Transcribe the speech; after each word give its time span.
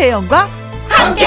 김혜영과 0.00 0.48
함께. 0.88 1.26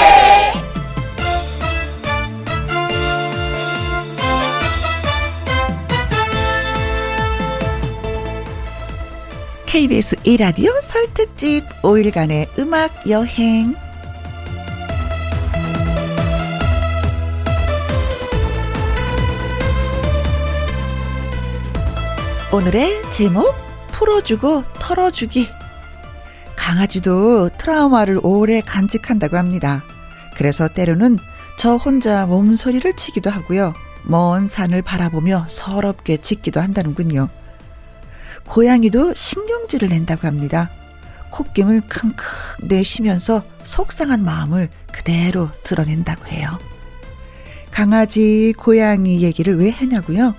KBS 9.66 10.16
1라디오 10.16 10.82
설 10.82 11.06
특집 11.14 11.64
5일간의 11.82 12.58
음악 12.58 13.08
여행. 13.08 13.76
오늘의 22.52 23.08
제목 23.12 23.54
풀어주고 23.92 24.64
털어주기. 24.80 25.63
강아지도 26.64 27.50
트라우마를 27.50 28.20
오래 28.22 28.62
간직한다고 28.62 29.36
합니다. 29.36 29.84
그래서 30.34 30.66
때로는 30.66 31.18
저 31.58 31.76
혼자 31.76 32.24
몸소리를 32.24 32.96
치기도 32.96 33.28
하고요. 33.28 33.74
먼 34.02 34.48
산을 34.48 34.80
바라보며 34.80 35.44
서럽게 35.50 36.16
짖기도 36.16 36.62
한다는군요. 36.62 37.28
고양이도 38.46 39.12
신경질을 39.12 39.90
낸다고 39.90 40.26
합니다. 40.26 40.70
콧김을 41.32 41.82
킁킁 41.82 42.14
내쉬면서 42.62 43.42
속상한 43.64 44.24
마음을 44.24 44.70
그대로 44.90 45.50
드러낸다고 45.64 46.28
해요. 46.28 46.58
강아지, 47.72 48.54
고양이 48.56 49.20
얘기를 49.20 49.58
왜 49.58 49.68
하냐고요? 49.68 50.34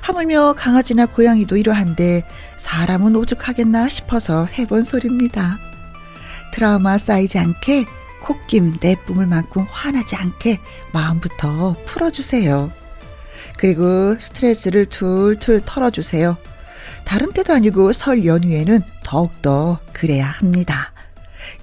하물며 0.00 0.54
강아지나 0.54 1.06
고양이도 1.06 1.56
이러한데 1.56 2.24
사람은 2.56 3.16
오죽하겠나 3.16 3.88
싶어서 3.88 4.46
해본 4.46 4.84
소리입니다. 4.84 5.58
트라우마 6.52 6.98
쌓이지 6.98 7.38
않게 7.38 7.84
콧김 8.22 8.78
내뿜을 8.80 9.26
만큼 9.26 9.66
화나지 9.70 10.16
않게 10.16 10.58
마음부터 10.92 11.76
풀어주세요. 11.84 12.72
그리고 13.58 14.18
스트레스를 14.18 14.86
툴툴 14.86 15.62
털어주세요. 15.64 16.36
다른 17.04 17.32
때도 17.32 17.52
아니고 17.52 17.92
설 17.92 18.24
연휴에는 18.24 18.80
더욱더 19.04 19.78
그래야 19.92 20.26
합니다. 20.26 20.92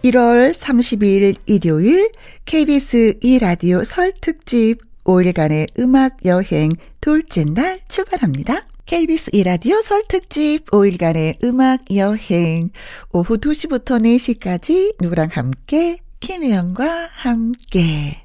1월 0.03 0.51
30일 0.51 1.37
일요일 1.45 2.11
KBS 2.45 3.19
2라디오 3.21 3.83
설 3.83 4.13
특집 4.19 4.79
5일간의 5.05 5.79
음악 5.79 6.25
여행 6.25 6.75
둘째 6.99 7.45
날 7.45 7.79
출발합니다. 7.87 8.65
KBS 8.85 9.31
2라디오 9.31 9.81
설 9.81 10.03
특집 10.07 10.65
5일간의 10.71 11.43
음악 11.43 11.83
여행 11.95 12.69
오후 13.11 13.37
2시부터 13.37 13.99
4시까지 14.01 14.95
누구랑 15.01 15.29
함께 15.31 15.99
김혜영과 16.19 17.09
함께 17.11 18.21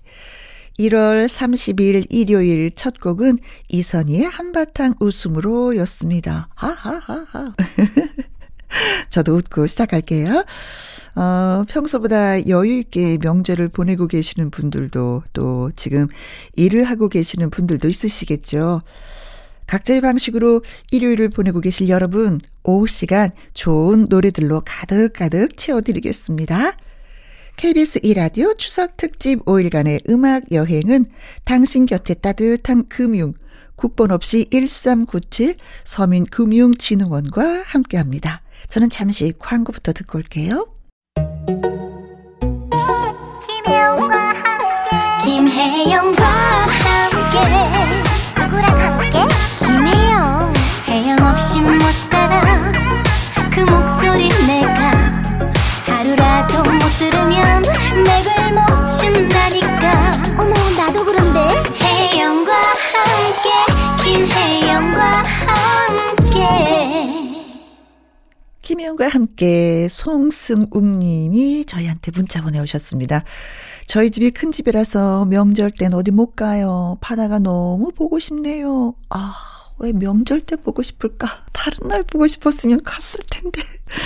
1월 0.78 1.26
30일 1.26 2.06
일요일 2.08 2.70
첫 2.74 3.00
곡은 3.00 3.38
이선희의 3.68 4.24
한바탕 4.24 4.94
웃음으로 5.00 5.76
였습니다. 5.76 6.48
하하하하. 6.54 7.54
저도 9.10 9.36
웃고 9.36 9.66
시작할게요. 9.66 10.44
어, 11.16 11.64
평소보다 11.68 12.46
여유 12.48 12.78
있게 12.78 13.18
명절을 13.20 13.68
보내고 13.68 14.06
계시는 14.06 14.50
분들도 14.50 15.24
또 15.32 15.70
지금 15.76 16.08
일을 16.56 16.84
하고 16.84 17.08
계시는 17.08 17.50
분들도 17.50 17.88
있으시겠죠. 17.88 18.82
각자의 19.66 20.00
방식으로 20.00 20.62
일요일을 20.90 21.28
보내고 21.28 21.60
계실 21.60 21.88
여러분, 21.88 22.40
오후 22.64 22.88
시간 22.88 23.30
좋은 23.54 24.06
노래들로 24.08 24.62
가득가득 24.64 25.56
채워드리겠습니다. 25.56 26.76
KBS 27.54 28.00
2라디오 28.00 28.58
추석 28.58 28.96
특집 28.96 29.44
5일간의 29.44 30.08
음악 30.10 30.50
여행은 30.50 31.06
당신 31.44 31.86
곁에 31.86 32.14
따뜻한 32.14 32.88
금융, 32.88 33.34
국번 33.76 34.10
없이 34.10 34.48
1397 34.50 35.56
서민금융진흥원과 35.84 37.62
함께 37.64 37.96
합니다. 37.96 38.42
저는 38.68 38.90
잠시 38.90 39.32
광고부터 39.38 39.92
듣고 39.92 40.18
올게요. 40.18 40.79
김혜영과 45.90 46.22
함께. 46.22 47.36
누구랑 48.40 48.64
함께? 48.80 49.26
김혜영. 49.58 50.52
혜영 50.86 51.18
없이 51.26 51.60
못 51.60 51.80
살아. 52.08 52.40
그 53.52 53.58
목소리 53.62 54.28
내가 54.46 54.92
하루라도 55.88 56.62
못 56.62 56.78
들으면 56.96 57.62
맥을 58.06 58.52
못 58.54 58.86
춘다니까. 58.86 59.90
어머 60.38 60.52
나도 60.76 61.04
그런데. 61.04 61.38
혜영과 61.82 62.52
함께 62.94 63.50
김혜영과 64.04 64.98
함께. 65.48 66.38
김혜영과 68.62 69.08
함께 69.08 69.88
송승욱님이 69.90 71.64
저희한테 71.66 72.12
문자 72.14 72.40
보내오셨습니다. 72.42 73.24
저희 73.90 74.12
집이 74.12 74.30
큰 74.30 74.52
집이라서 74.52 75.24
명절 75.24 75.72
땐 75.72 75.94
어디 75.94 76.12
못 76.12 76.36
가요. 76.36 76.96
바다가 77.00 77.40
너무 77.40 77.90
보고 77.90 78.20
싶네요. 78.20 78.94
아, 79.08 79.34
왜 79.80 79.90
명절 79.90 80.42
때 80.42 80.54
보고 80.54 80.80
싶을까? 80.80 81.26
다른 81.52 81.88
날 81.88 82.04
보고 82.04 82.28
싶었으면 82.28 82.84
갔을 82.84 83.18
텐데. 83.28 83.60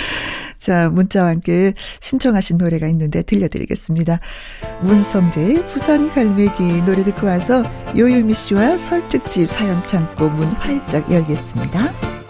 자, 0.57 0.89
문자와 0.89 1.29
함께 1.29 1.75
신청하신 2.01 2.57
노래가 2.57 2.87
있는데 2.87 3.21
들려드리겠습니다. 3.21 4.19
문성재의 4.81 5.67
부산 5.67 6.09
갈매기 6.09 6.81
노래 6.81 7.03
듣고 7.03 7.27
와서 7.27 7.61
요유미 7.95 8.33
씨와 8.33 8.79
설특집 8.79 9.51
사연 9.51 9.85
창고 9.85 10.31
문 10.31 10.47
활짝 10.47 11.11
열겠습니다. 11.11 12.24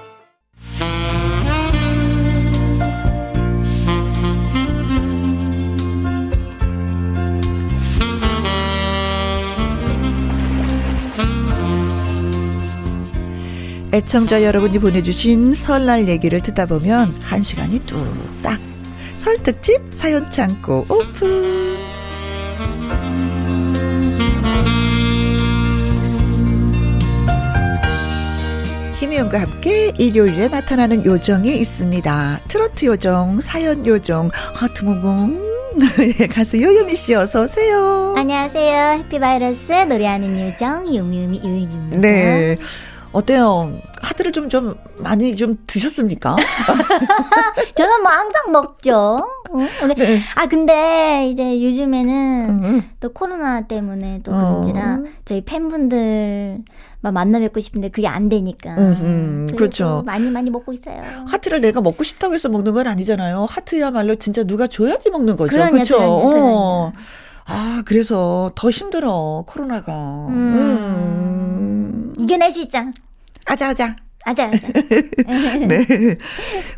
애청자 13.93 14.43
여러분이 14.43 14.79
보내주신 14.79 15.53
설날 15.53 16.07
얘기를 16.07 16.41
듣다 16.41 16.65
보면 16.65 17.15
한 17.23 17.43
시간이 17.43 17.79
뚝딱 17.79 18.59
설특집 19.15 19.81
사연 19.91 20.29
창고 20.29 20.85
오픈 20.89 21.75
김희영과 28.99 29.41
함께 29.41 29.91
일요일에 29.97 30.47
나타나는 30.47 31.05
요정이 31.05 31.53
있습니다. 31.59 32.39
트로트 32.47 32.85
요정, 32.85 33.39
사연 33.41 33.85
요정, 33.85 34.29
하트무궁 34.33 35.43
가수 36.31 36.61
요요미 36.61 36.95
씨 36.95 37.13
어서 37.13 37.43
오세요. 37.43 38.15
안녕하세요 38.17 38.99
해피바이러스 38.99 39.73
노래하는 39.89 40.39
요정 40.49 40.87
유미유미 40.93 41.41
유입니다 41.43 41.97
네. 41.97 42.57
어때요? 43.15 43.71
하트를 44.01 44.31
좀, 44.33 44.49
좀 44.49 44.75
많이 44.97 45.35
좀 45.37 45.57
드셨습니까? 45.67 46.35
저는 47.75 48.01
뭐 48.03 48.11
항상 48.11 48.51
먹죠. 48.51 49.25
응? 49.55 49.67
근데- 49.79 49.95
네. 49.95 50.21
아 50.35 50.45
근데 50.47 51.29
이제 51.31 51.63
요즘에는 51.63 52.59
응. 52.63 52.83
또 52.99 53.13
코로나 53.13 53.61
때문에 53.61 54.19
또 54.23 54.33
어. 54.33 54.35
그런지라 54.35 54.99
저희 55.23 55.41
팬분들 55.45 56.59
막 56.99 57.13
만나 57.13 57.39
뵙고 57.39 57.61
싶은데 57.61 57.87
그게 57.89 58.07
안 58.07 58.27
되니까. 58.27 58.75
음흠, 58.77 59.45
그래도 59.45 59.55
그렇죠. 59.55 60.03
많이 60.05 60.29
많이 60.29 60.49
먹고 60.49 60.73
있어요. 60.73 61.01
하트를 61.27 61.61
내가 61.61 61.79
먹고 61.81 62.03
싶다고 62.03 62.33
해서 62.33 62.49
먹는 62.49 62.73
건 62.73 62.87
아니잖아요. 62.87 63.45
하트야말로 63.49 64.15
진짜 64.15 64.43
누가 64.43 64.67
줘야지 64.67 65.09
먹는 65.09 65.37
거죠. 65.37 65.51
그러냐, 65.51 65.71
그렇죠? 65.71 65.97
그러냐, 65.97 66.41
어. 66.43 66.91
아, 67.47 67.81
그래서 67.85 68.51
더 68.55 68.69
힘들어. 68.69 69.43
코로나가. 69.47 69.93
음. 70.29 72.13
이겨낼 72.19 72.51
수 72.51 72.59
있잖아. 72.61 72.91
아자 73.45 73.69
아자. 73.69 73.95
아자 74.27 74.45
아자. 74.45 74.67
네. 75.67 75.85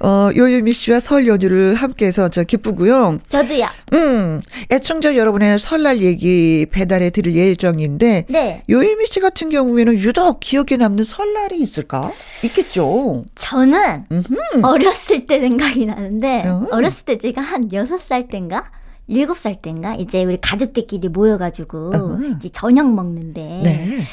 어, 0.02 0.30
요유미 0.36 0.74
씨와 0.74 1.00
설 1.00 1.28
연휴를 1.28 1.76
함께해서 1.76 2.28
저 2.28 2.44
기쁘고요. 2.44 3.20
저도요. 3.30 3.66
음. 3.94 4.42
애청자 4.70 5.16
여러분의 5.16 5.58
설날 5.58 6.02
얘기 6.02 6.66
배달해 6.70 7.10
드릴 7.10 7.36
예정인데 7.38 8.26
네. 8.28 8.64
요유미 8.70 9.06
씨 9.08 9.22
같은 9.22 9.50
경우에는 9.50 9.94
유독 9.94 10.42
기억에 10.42 10.76
남는 10.78 11.06
설날이 11.06 11.58
있을까? 11.60 12.12
있겠죠. 12.44 13.24
저는 13.36 14.04
음흠. 14.12 14.36
어렸을 14.64 15.26
때 15.26 15.40
생각이 15.40 15.86
나는데 15.86 16.44
음. 16.48 16.68
어렸을 16.72 17.06
때 17.06 17.18
제가 17.18 17.42
한 17.42 17.64
여섯 17.72 17.98
살 17.98 18.28
땐가 18.28 18.68
일곱 19.08 19.40
살 19.40 19.58
땐가 19.58 19.96
이제 19.96 20.22
우리 20.26 20.38
가족들끼리 20.42 21.08
모여가지고 21.08 21.92
음. 21.94 22.34
이제 22.38 22.50
저녁 22.50 22.94
먹는데 22.94 23.62
네. 23.64 24.08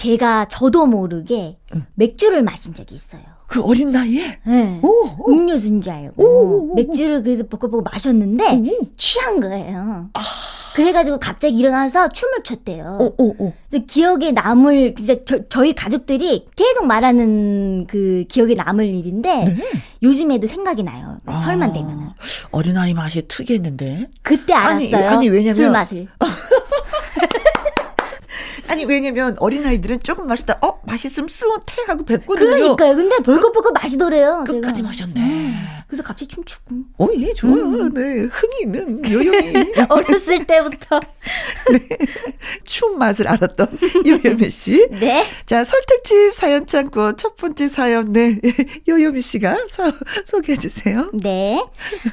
제가 0.00 0.46
저도 0.48 0.86
모르게 0.86 1.58
맥주를 1.94 2.42
마신 2.42 2.72
적이 2.72 2.94
있어요. 2.94 3.20
그 3.46 3.62
어린 3.62 3.90
나이에? 3.90 4.38
네. 4.46 4.80
오, 4.82 5.30
음료수인 5.30 5.82
줄 5.82 5.92
알고. 5.92 6.24
오, 6.24 6.74
맥주를 6.74 7.22
그래서 7.22 7.42
볶고볶고 7.42 7.82
마셨는데, 7.82 8.50
오. 8.50 8.88
취한 8.96 9.40
거예요. 9.40 10.08
아. 10.14 10.20
그래가지고 10.74 11.18
갑자기 11.18 11.56
일어나서 11.58 12.08
춤을 12.08 12.44
췄대요. 12.44 12.96
오, 12.98 13.14
오, 13.18 13.34
오. 13.44 13.52
그래서 13.68 13.84
기억에 13.86 14.30
남을, 14.30 14.94
이제 14.98 15.22
저, 15.26 15.46
저희 15.48 15.74
가족들이 15.74 16.46
계속 16.56 16.86
말하는 16.86 17.86
그 17.86 18.24
기억에 18.28 18.54
남을 18.54 18.86
일인데, 18.86 19.44
네. 19.44 19.56
요즘에도 20.02 20.46
생각이 20.46 20.82
나요. 20.82 21.18
아, 21.26 21.42
설만 21.42 21.74
되면은. 21.74 22.06
어린 22.52 22.78
아이 22.78 22.94
맛이 22.94 23.28
특이했는데. 23.28 24.08
그때 24.22 24.54
알았어요. 24.54 24.96
아니, 24.96 25.06
아니 25.06 25.28
왜냐면. 25.28 25.52
술 25.52 25.70
맛을. 25.70 26.08
아니 28.70 28.84
왜냐면 28.84 29.36
어린 29.40 29.66
아이들은 29.66 30.00
조금 30.02 30.26
마시다 30.28 30.58
어 30.62 30.80
맛있으면 30.86 31.28
스무테 31.28 31.82
하고 31.86 32.04
뱉거든요. 32.04 32.46
그러니까요. 32.50 32.96
근데 32.96 33.16
벌컥벌컥 33.18 33.72
마시더래요. 33.74 34.44
끝까지 34.46 34.76
제가. 34.76 34.88
마셨네. 34.88 35.20
음. 35.20 35.54
그래서 35.88 36.02
갑자기 36.04 36.28
춤추고. 36.28 36.74
어예 36.98 37.34
좋아요. 37.34 37.54
음. 37.64 37.94
네 37.94 38.00
흥이 38.30 38.62
있는 38.62 39.10
요요미. 39.10 39.72
어렸을 39.90 40.46
때부터. 40.46 41.00
네. 41.72 41.88
춤 42.64 42.98
맛을 42.98 43.26
알았던 43.28 43.78
요요미 44.06 44.50
씨. 44.50 44.86
네. 45.00 45.24
자 45.46 45.64
설득집 45.64 46.32
사연 46.34 46.66
창고 46.66 47.16
첫 47.16 47.36
번째 47.36 47.68
사연 47.68 48.12
네 48.12 48.40
요요미 48.88 49.20
씨가 49.20 49.56
소, 49.68 49.82
소개해 50.24 50.58
주세요. 50.58 51.10
네. 51.12 51.64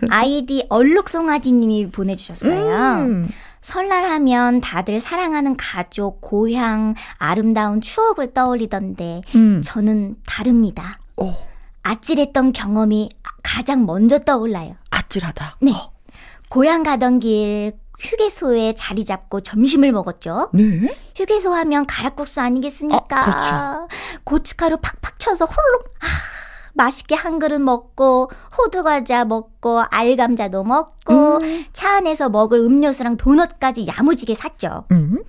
아이디 0.10 0.65
얼룩송아지님이 0.69 1.92
보내주셨어요. 1.92 3.06
음. 3.06 3.30
설날 3.67 4.05
하면 4.05 4.61
다들 4.61 5.01
사랑하는 5.01 5.57
가족, 5.57 6.21
고향, 6.21 6.95
아름다운 7.17 7.81
추억을 7.81 8.33
떠올리던데 8.33 9.23
음. 9.35 9.61
저는 9.61 10.15
다릅니다. 10.25 10.99
오. 11.17 11.33
아찔했던 11.83 12.53
경험이 12.53 13.09
가장 13.43 13.85
먼저 13.85 14.19
떠올라요. 14.19 14.77
아찔하다. 14.89 15.57
네. 15.63 15.73
어. 15.73 15.91
고향 16.47 16.83
가던 16.83 17.19
길 17.19 17.73
휴게소에 17.99 18.73
자리 18.75 19.03
잡고 19.03 19.41
점심을 19.41 19.91
먹었죠. 19.91 20.49
네. 20.53 20.95
휴게소 21.17 21.53
하면 21.53 21.85
가락국수 21.85 22.39
아니겠습니까? 22.39 23.05
아, 23.19 23.25
그렇죠. 23.25 23.87
고춧가루 24.23 24.77
팍팍 24.77 25.19
쳐서 25.19 25.43
홀룩 25.43 25.93
아, 25.99 26.07
맛있게 26.77 27.15
한 27.15 27.39
그릇 27.39 27.59
먹고 27.59 28.31
호두 28.57 28.83
과자 28.83 29.25
먹고 29.25 29.81
알감자도 29.89 30.63
먹고 30.63 31.39
음. 31.41 31.65
차 31.74 31.97
안에서 31.97 32.29
먹을 32.29 32.59
음료수랑 32.59 33.18
도넛까지 33.18 33.88
야무지게 33.88 34.35
샀죠. 34.35 34.85
음. 34.91 35.24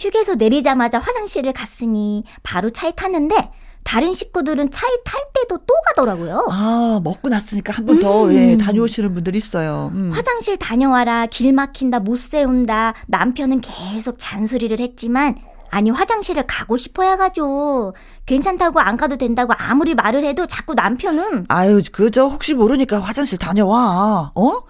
휴게소 0.00 0.36
내리자마자 0.36 0.98
화장실을 0.98 1.52
갔으니 1.52 2.24
바로 2.42 2.70
차에 2.70 2.92
탔는데 2.92 3.50
다른 3.84 4.14
식구들은 4.14 4.70
차에 4.70 4.90
탈 5.04 5.22
때도 5.34 5.58
또 5.66 5.74
가더라고요. 5.88 6.48
아, 6.50 7.00
먹고 7.04 7.28
났으니까 7.28 7.74
한 7.74 7.84
번더 7.84 8.24
음. 8.24 8.34
예, 8.34 8.56
다녀오시는 8.56 9.14
분들 9.14 9.36
있어요. 9.36 9.90
음. 9.94 10.10
화장실 10.12 10.56
다녀와라, 10.56 11.26
길 11.26 11.52
막힌다, 11.52 12.00
못 12.00 12.16
세운다. 12.16 12.94
남편은 13.06 13.60
계속 13.60 14.16
잔소리를 14.18 14.80
했지만 14.80 15.36
아니 15.74 15.90
화장실을 15.90 16.46
가고 16.46 16.76
싶어야 16.76 17.16
가죠. 17.16 17.94
괜찮다고 18.26 18.78
안 18.78 18.96
가도 18.96 19.16
된다고 19.16 19.54
아무리 19.58 19.96
말을 19.96 20.24
해도 20.24 20.46
자꾸 20.46 20.74
남편은 20.74 21.46
아유 21.48 21.82
그저 21.90 22.26
혹시 22.26 22.54
모르니까 22.54 23.00
화장실 23.00 23.38
다녀와. 23.38 24.30
어? 24.36 24.62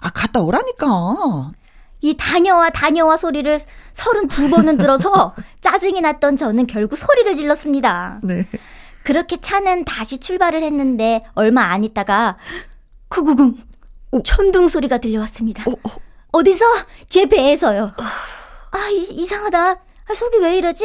아 0.00 0.10
갔다 0.10 0.40
오라니까. 0.40 1.48
이 2.00 2.16
다녀와 2.16 2.70
다녀와 2.70 3.16
소리를 3.16 3.58
32번은 3.92 4.78
들어서 4.78 5.34
짜증이 5.60 6.00
났던 6.00 6.36
저는 6.36 6.68
결국 6.68 6.96
소리를 6.96 7.34
질렀습니다. 7.34 8.20
네. 8.22 8.46
그렇게 9.02 9.40
차는 9.40 9.84
다시 9.84 10.18
출발을 10.18 10.62
했는데 10.62 11.24
얼마 11.34 11.62
안 11.72 11.82
있다가 11.82 12.38
쿠구궁 13.08 13.56
천둥 14.22 14.68
소리가 14.68 14.98
들려왔습니다. 14.98 15.64
어, 15.68 15.74
어. 16.32 16.42
디서 16.44 16.64
제 17.08 17.26
배에서요. 17.26 17.90
아 18.70 18.88
이, 18.92 19.02
이상하다. 19.10 19.91
아, 20.08 20.14
속이 20.14 20.38
왜 20.38 20.56
이러지? 20.58 20.84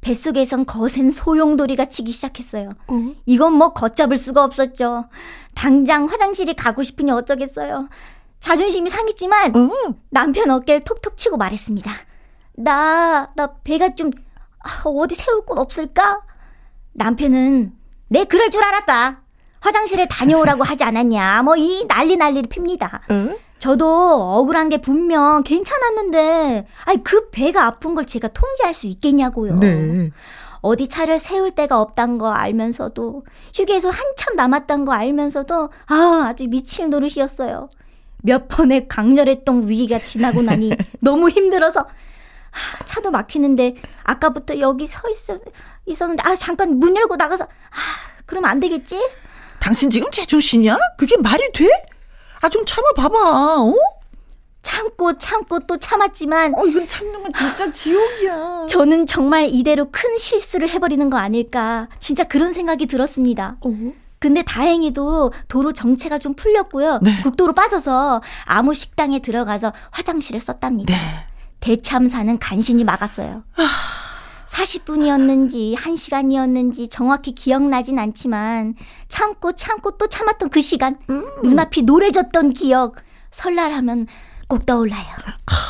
뱃속에선 0.00 0.66
거센 0.66 1.10
소용돌이가 1.10 1.86
치기 1.86 2.12
시작했어요. 2.12 2.70
어? 2.86 2.94
이건 3.24 3.54
뭐 3.54 3.72
걷잡을 3.72 4.16
수가 4.18 4.44
없었죠. 4.44 5.08
당장 5.54 6.04
화장실이 6.06 6.54
가고 6.54 6.82
싶으니 6.82 7.10
어쩌겠어요. 7.10 7.88
자존심이 8.38 8.88
상했지만 8.88 9.56
어? 9.56 9.70
남편 10.10 10.50
어깨를 10.50 10.84
톡톡 10.84 11.16
치고 11.16 11.36
말했습니다. 11.36 11.90
나, 12.58 13.28
나 13.34 13.54
배가 13.64 13.94
좀 13.94 14.10
아, 14.60 14.82
어디 14.84 15.14
세울 15.14 15.44
곳 15.44 15.58
없을까? 15.58 16.22
남편은 16.92 17.72
내 18.08 18.24
그럴 18.24 18.50
줄 18.50 18.62
알았다. 18.62 19.22
화장실에 19.60 20.06
다녀오라고 20.08 20.62
하지 20.62 20.84
않았냐. 20.84 21.42
뭐 21.42 21.56
이 21.56 21.84
난리 21.88 22.16
난리를 22.16 22.48
핍니다. 22.48 23.02
어? 23.10 23.36
저도 23.58 24.36
억울한 24.38 24.68
게 24.68 24.78
분명 24.78 25.42
괜찮았는데, 25.42 26.66
아니, 26.84 27.04
그 27.04 27.30
배가 27.30 27.66
아픈 27.66 27.94
걸 27.94 28.04
제가 28.04 28.28
통제할 28.28 28.74
수 28.74 28.86
있겠냐고요. 28.86 29.56
네. 29.56 30.10
어디 30.60 30.88
차를 30.88 31.18
세울 31.18 31.52
데가 31.52 31.80
없단 31.80 32.18
거 32.18 32.30
알면서도, 32.30 33.24
휴게소 33.54 33.88
한참 33.88 34.36
남았단 34.36 34.84
거 34.84 34.92
알면서도, 34.92 35.70
아, 35.86 36.24
아주 36.26 36.46
미칠 36.48 36.90
노릇이었어요. 36.90 37.70
몇 38.22 38.48
번의 38.48 38.88
강렬했던 38.88 39.68
위기가 39.68 39.98
지나고 39.98 40.42
나니 40.42 40.72
너무 41.00 41.28
힘들어서, 41.30 41.80
아, 41.80 42.84
차도 42.84 43.10
막히는데, 43.10 43.76
아까부터 44.04 44.58
여기 44.58 44.86
서 44.86 45.08
있어, 45.08 45.38
있었는데, 45.86 46.22
아, 46.26 46.34
잠깐 46.36 46.78
문 46.78 46.96
열고 46.96 47.16
나가서, 47.16 47.44
아, 47.44 47.78
그럼 48.26 48.44
안 48.44 48.60
되겠지? 48.60 48.98
당신 49.60 49.88
지금 49.90 50.10
제정신이야? 50.10 50.76
그게 50.98 51.16
말이 51.16 51.50
돼? 51.52 51.68
아, 52.46 52.48
좀 52.48 52.64
참아봐봐, 52.64 53.60
어? 53.60 53.74
참고 54.62 55.16
참고 55.16 55.60
또 55.60 55.76
참았지만 55.76 56.54
어 56.56 56.66
이건 56.66 56.86
참는 56.88 57.22
건 57.22 57.32
진짜 57.32 57.70
지옥이야. 57.70 58.66
저는 58.70 59.06
정말 59.06 59.48
이대로 59.52 59.90
큰 59.92 60.18
실수를 60.18 60.68
해버리는 60.68 61.08
거 61.08 61.18
아닐까 61.18 61.88
진짜 62.00 62.24
그런 62.24 62.52
생각이 62.52 62.86
들었습니다. 62.86 63.58
어? 63.64 63.92
근데 64.18 64.42
다행히도 64.42 65.32
도로 65.46 65.72
정체가 65.72 66.18
좀 66.18 66.34
풀렸고요. 66.34 66.98
네. 67.02 67.20
국도로 67.22 67.52
빠져서 67.52 68.22
아무 68.44 68.74
식당에 68.74 69.20
들어가서 69.20 69.72
화장실을 69.92 70.40
썼답니다. 70.40 70.92
네. 70.92 71.26
대참사는 71.60 72.36
간신히 72.38 72.82
막았어요. 72.82 73.44
아... 73.56 73.95
40분이었는지 74.48 75.74
1시간이었는지 75.74 76.90
정확히 76.90 77.32
기억나진 77.32 77.98
않지만 77.98 78.74
참고 79.08 79.52
참고 79.52 79.96
또 79.98 80.06
참았던 80.06 80.50
그 80.50 80.60
시간 80.60 80.98
음. 81.10 81.24
눈앞이 81.42 81.82
노래졌던 81.82 82.50
기억 82.54 82.96
설날 83.30 83.72
하면 83.72 84.06
꼭 84.48 84.64
떠올라요. 84.66 85.04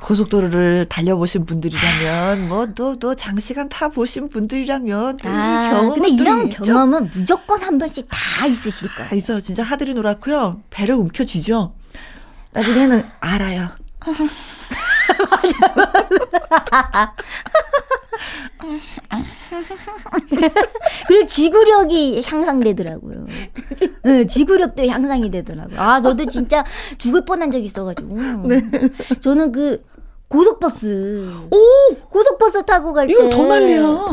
고속도로를 0.00 0.86
달려보신 0.90 1.46
분들이라면 1.46 2.48
뭐또또 2.48 2.98
또 2.98 3.14
장시간 3.14 3.70
타 3.70 3.88
보신 3.88 4.28
분들이라면 4.28 5.18
아, 5.24 5.70
경험은 5.70 5.94
근데 5.94 6.08
이런 6.10 6.46
있죠? 6.46 6.62
경험은 6.62 7.10
무조건 7.10 7.62
한 7.62 7.78
번씩 7.78 8.06
다 8.10 8.46
있으실 8.46 8.94
거예요. 8.94 9.08
다 9.08 9.16
있어 9.16 9.40
진짜 9.40 9.62
하늘이 9.62 9.94
노랗고요 9.94 10.60
배를 10.68 10.94
움켜쥐죠. 10.96 11.74
나중에는 12.52 13.02
알아요. 13.20 13.70
맞아. 15.30 17.14
그리고 21.06 21.26
지구력이 21.26 22.22
향상되더라고요. 22.24 23.26
네, 24.02 24.26
지구력도 24.26 24.86
향상이 24.86 25.30
되더라고요. 25.30 25.80
아, 25.80 26.00
저도 26.00 26.26
진짜 26.26 26.64
죽을 26.98 27.24
뻔한 27.24 27.50
적이 27.50 27.64
있어가지고. 27.66 28.16
네. 28.48 28.60
저는 29.20 29.52
그 29.52 29.84
고속버스. 30.28 31.30
오! 31.50 31.94
고속버스 32.10 32.64
타고 32.64 32.92
갈 32.92 33.06
때. 33.06 33.12
이건 33.12 33.30
더 33.30 33.46
난리야. 33.46 34.04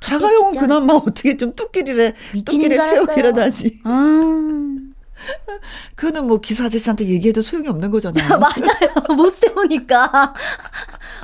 자가용은 0.00 0.58
그나마 0.58 0.94
어떻게 0.94 1.36
좀 1.36 1.54
뚝길이래. 1.54 2.12
뚝길에 2.44 2.76
세우기라도 2.78 3.40
하지. 3.40 3.80
아. 3.84 4.76
그거는 5.94 6.26
뭐 6.26 6.40
기사 6.40 6.64
아저씨한테 6.64 7.06
얘기해도 7.06 7.42
소용이 7.42 7.68
없는 7.68 7.90
거잖아요. 7.90 8.28
맞아요. 8.38 8.92
못 9.16 9.30
세우니까. 9.34 10.34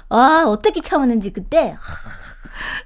아, 0.09 0.45
어떻게 0.47 0.81
참았는지 0.81 1.33
그때. 1.33 1.77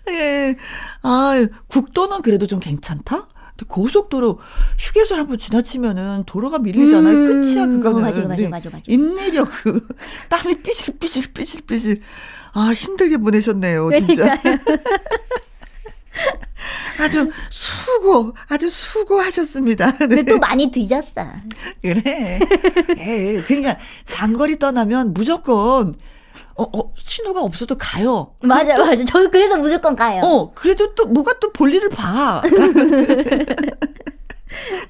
예. 0.08 0.56
아, 1.02 1.46
국도는 1.68 2.22
그래도 2.22 2.46
좀 2.46 2.60
괜찮다? 2.60 3.28
고속도로 3.68 4.40
휴게소를 4.78 5.22
한번 5.22 5.38
지나치면은 5.38 6.24
도로가 6.26 6.58
밀리잖아요. 6.58 7.14
음, 7.14 7.26
끝이야 7.42 7.66
그거는. 7.66 7.98
어, 7.98 8.00
맞아, 8.00 8.26
맞아, 8.26 8.48
맞아, 8.48 8.70
맞아. 8.70 8.82
인내력 8.88 9.48
그 9.62 9.86
땀이 10.28 10.62
삐실삐실 10.62 11.32
삐실삐실. 11.32 12.00
아 12.54 12.72
힘들게 12.72 13.18
보내셨네요, 13.18 13.90
진짜. 13.98 14.36
아주 17.02 17.30
수고, 17.50 18.34
아주 18.48 18.70
수고하셨습니다. 18.70 19.98
네. 20.06 20.06
근데 20.06 20.24
또 20.24 20.38
많이 20.38 20.70
드셨어. 20.70 21.26
그래. 21.80 22.40
에 22.98 23.42
그러니까 23.42 23.78
장거리 24.06 24.58
떠나면 24.58 25.12
무조건 25.14 25.94
어, 26.54 26.64
어, 26.64 26.92
신호가 26.96 27.40
없어도 27.42 27.76
가요. 27.76 28.34
맞아, 28.42 28.74
요 28.74 28.84
맞아. 28.84 29.04
저 29.04 29.28
그래서 29.30 29.56
무조건 29.56 29.96
가요. 29.96 30.20
어, 30.22 30.52
그래도 30.54 30.94
또 30.94 31.06
뭐가 31.06 31.38
또 31.40 31.52
볼일을 31.52 31.88
봐. 31.88 32.42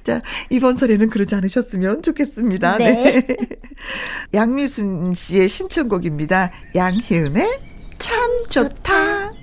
자, 0.03 0.21
이번 0.49 0.75
설에는 0.75 1.09
그러지 1.09 1.35
않으셨으면 1.35 2.01
좋겠습니다. 2.03 2.77
네. 2.77 3.21
네. 3.21 3.37
양미순 4.33 5.13
씨의 5.13 5.47
신청곡입니다. 5.47 6.51
양희은의 6.75 7.47
참 7.97 8.47
좋다. 8.49 9.42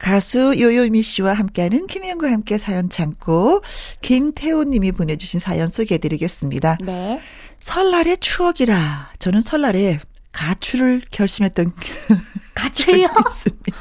가수 0.00 0.54
요요미 0.58 1.02
씨와 1.02 1.34
함께하는 1.34 1.86
김혜영과 1.86 2.32
함께 2.32 2.56
사연 2.56 2.88
참고 2.88 3.62
김태호 4.00 4.64
님이 4.64 4.92
보내주신 4.92 5.38
사연 5.38 5.68
소개해드리겠습니다. 5.68 6.78
네. 6.84 7.20
설날의 7.60 8.16
추억이라 8.18 9.12
저는 9.18 9.42
설날에 9.42 9.98
가출을 10.32 11.02
결심했던 11.10 11.70
가출이요? 12.54 13.08
있습니다. 13.26 13.76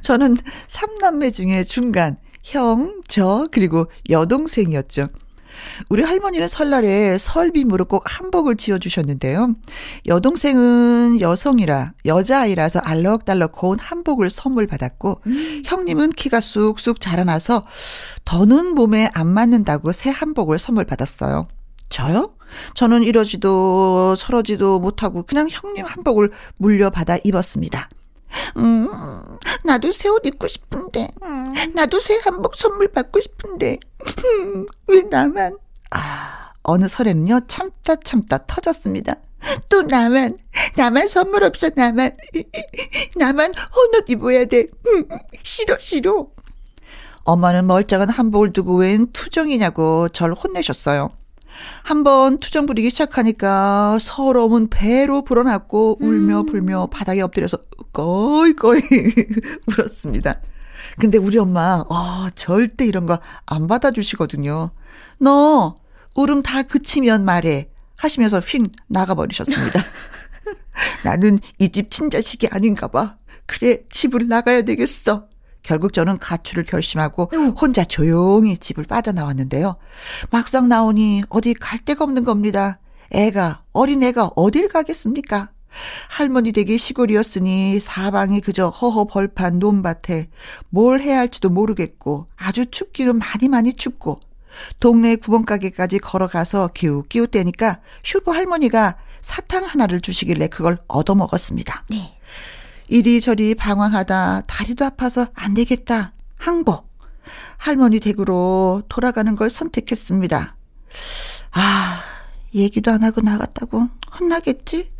저는 0.00 0.36
3남매 0.68 1.32
중에 1.32 1.64
중간 1.64 2.16
형, 2.42 3.02
저, 3.06 3.46
그리고 3.50 3.90
여동생이었죠. 4.08 5.08
우리 5.88 6.02
할머니는 6.02 6.48
설날에 6.48 7.18
설빔으로 7.18 7.84
꼭 7.86 8.04
한복을 8.06 8.56
지어주셨는데요. 8.56 9.54
여동생은 10.06 11.20
여성이라, 11.20 11.92
여자아이라서 12.04 12.80
알럭달럭 12.80 13.52
고운 13.52 13.78
한복을 13.78 14.30
선물 14.30 14.66
받았고, 14.66 15.20
음. 15.26 15.62
형님은 15.64 16.10
키가 16.10 16.40
쑥쑥 16.40 17.00
자라나서 17.00 17.66
더는 18.24 18.74
몸에 18.74 19.08
안 19.14 19.26
맞는다고 19.28 19.92
새 19.92 20.10
한복을 20.10 20.58
선물 20.58 20.84
받았어요. 20.84 21.48
저요? 21.88 22.34
저는 22.74 23.02
이러지도 23.02 24.16
저러지도 24.18 24.78
못하고 24.80 25.22
그냥 25.24 25.48
형님 25.50 25.84
한복을 25.84 26.30
물려받아 26.56 27.18
입었습니다. 27.24 27.88
음, 28.56 28.88
나도 29.64 29.92
새 29.92 30.08
옷 30.08 30.24
입고 30.26 30.48
싶은데. 30.48 31.08
나도 31.74 32.00
새 32.00 32.18
한복 32.24 32.56
선물 32.56 32.88
받고 32.88 33.20
싶은데. 33.20 33.78
왜 34.88 35.02
나만? 35.02 35.56
아, 35.90 36.52
어느 36.62 36.88
설에는요, 36.88 37.40
참다 37.46 37.96
참다 37.96 38.46
터졌습니다. 38.46 39.16
또 39.68 39.82
나만, 39.82 40.38
나만 40.76 41.08
선물 41.08 41.44
없어, 41.44 41.70
나만. 41.74 42.16
나만 43.16 43.52
혼옷 43.74 44.04
입어야 44.08 44.46
돼. 44.46 44.66
싫어, 45.42 45.76
싫어. 45.78 46.28
엄마는 47.24 47.66
멀쩡한 47.66 48.08
한복을 48.10 48.52
두고 48.52 48.76
웬 48.78 49.10
투정이냐고 49.12 50.08
절 50.10 50.32
혼내셨어요. 50.32 51.10
한번 51.84 52.38
투정 52.38 52.66
부리기 52.66 52.90
시작하니까 52.90 53.98
서러움은 54.00 54.68
배로 54.68 55.22
불어났고 55.22 55.98
울며 56.00 56.40
음. 56.40 56.46
불며 56.46 56.86
바닥에 56.90 57.22
엎드려서 57.22 57.58
거의 57.92 58.54
울었습니다. 59.68 60.40
근데 60.98 61.16
우리 61.18 61.38
엄마 61.38 61.84
아 61.88 62.30
절대 62.34 62.84
이런 62.86 63.06
거 63.06 63.18
안 63.46 63.68
받아주시거든요. 63.68 64.70
너 65.18 65.76
울음 66.14 66.42
다 66.42 66.62
그치면 66.62 67.24
말해 67.24 67.68
하시면서 67.96 68.40
휙 68.40 68.70
나가버리셨습니다. 68.88 69.80
나는 71.04 71.38
이 71.58 71.68
집 71.70 71.90
친자식이 71.90 72.48
아닌가 72.48 72.88
봐. 72.88 73.16
그래 73.46 73.78
집을 73.90 74.28
나가야 74.28 74.62
되겠어. 74.62 75.28
결국 75.62 75.92
저는 75.94 76.18
가출을 76.18 76.64
결심하고 76.64 77.30
혼자 77.58 77.84
조용히 77.84 78.58
집을 78.58 78.84
빠져나왔는데요. 78.84 79.76
막상 80.30 80.68
나오니 80.68 81.22
어디 81.30 81.54
갈 81.54 81.78
데가 81.78 82.04
없는 82.04 82.24
겁니다. 82.24 82.78
애가, 83.12 83.62
어린애가 83.72 84.32
어딜 84.36 84.68
가겠습니까? 84.68 85.50
할머니 86.08 86.52
댁이 86.52 86.76
시골이었으니 86.78 87.80
사방이 87.80 88.40
그저 88.40 88.68
허허 88.68 89.06
벌판 89.06 89.58
논밭에 89.58 90.28
뭘 90.68 91.00
해야 91.00 91.18
할지도 91.18 91.48
모르겠고 91.48 92.28
아주 92.36 92.66
춥기는 92.66 93.18
많이 93.18 93.48
많이 93.48 93.72
춥고 93.72 94.20
동네 94.80 95.16
구멍가게까지 95.16 95.98
걸어가서 95.98 96.68
기웃기웃 96.74 97.30
대니까 97.30 97.80
슈퍼 98.02 98.32
할머니가 98.32 98.96
사탕 99.22 99.64
하나를 99.64 100.00
주시길래 100.00 100.48
그걸 100.48 100.78
얻어먹었습니다. 100.86 101.84
네. 101.90 102.18
이리저리 102.88 103.54
방황하다 103.54 104.42
다리도 104.46 104.84
아파서 104.84 105.28
안 105.34 105.54
되겠다. 105.54 106.12
항복. 106.36 106.92
할머니 107.56 108.00
댁으로 108.00 108.82
돌아가는 108.88 109.34
걸 109.34 109.48
선택했습니다. 109.48 110.56
아, 111.52 112.00
얘기도 112.54 112.90
안 112.90 113.02
하고 113.02 113.22
나갔다고 113.22 113.88
혼나겠지? 114.20 114.92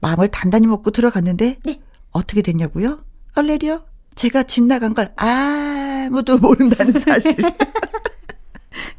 마음을 0.00 0.28
단단히 0.28 0.66
먹고 0.68 0.90
들어갔는데 0.90 1.58
네. 1.64 1.80
어떻게 2.12 2.42
됐냐고요? 2.42 3.04
얼레리요? 3.36 3.84
제가 4.14 4.44
집 4.44 4.64
나간 4.64 4.94
걸 4.94 5.12
아무도 5.16 6.38
모른다는 6.38 6.92
사실. 7.00 7.34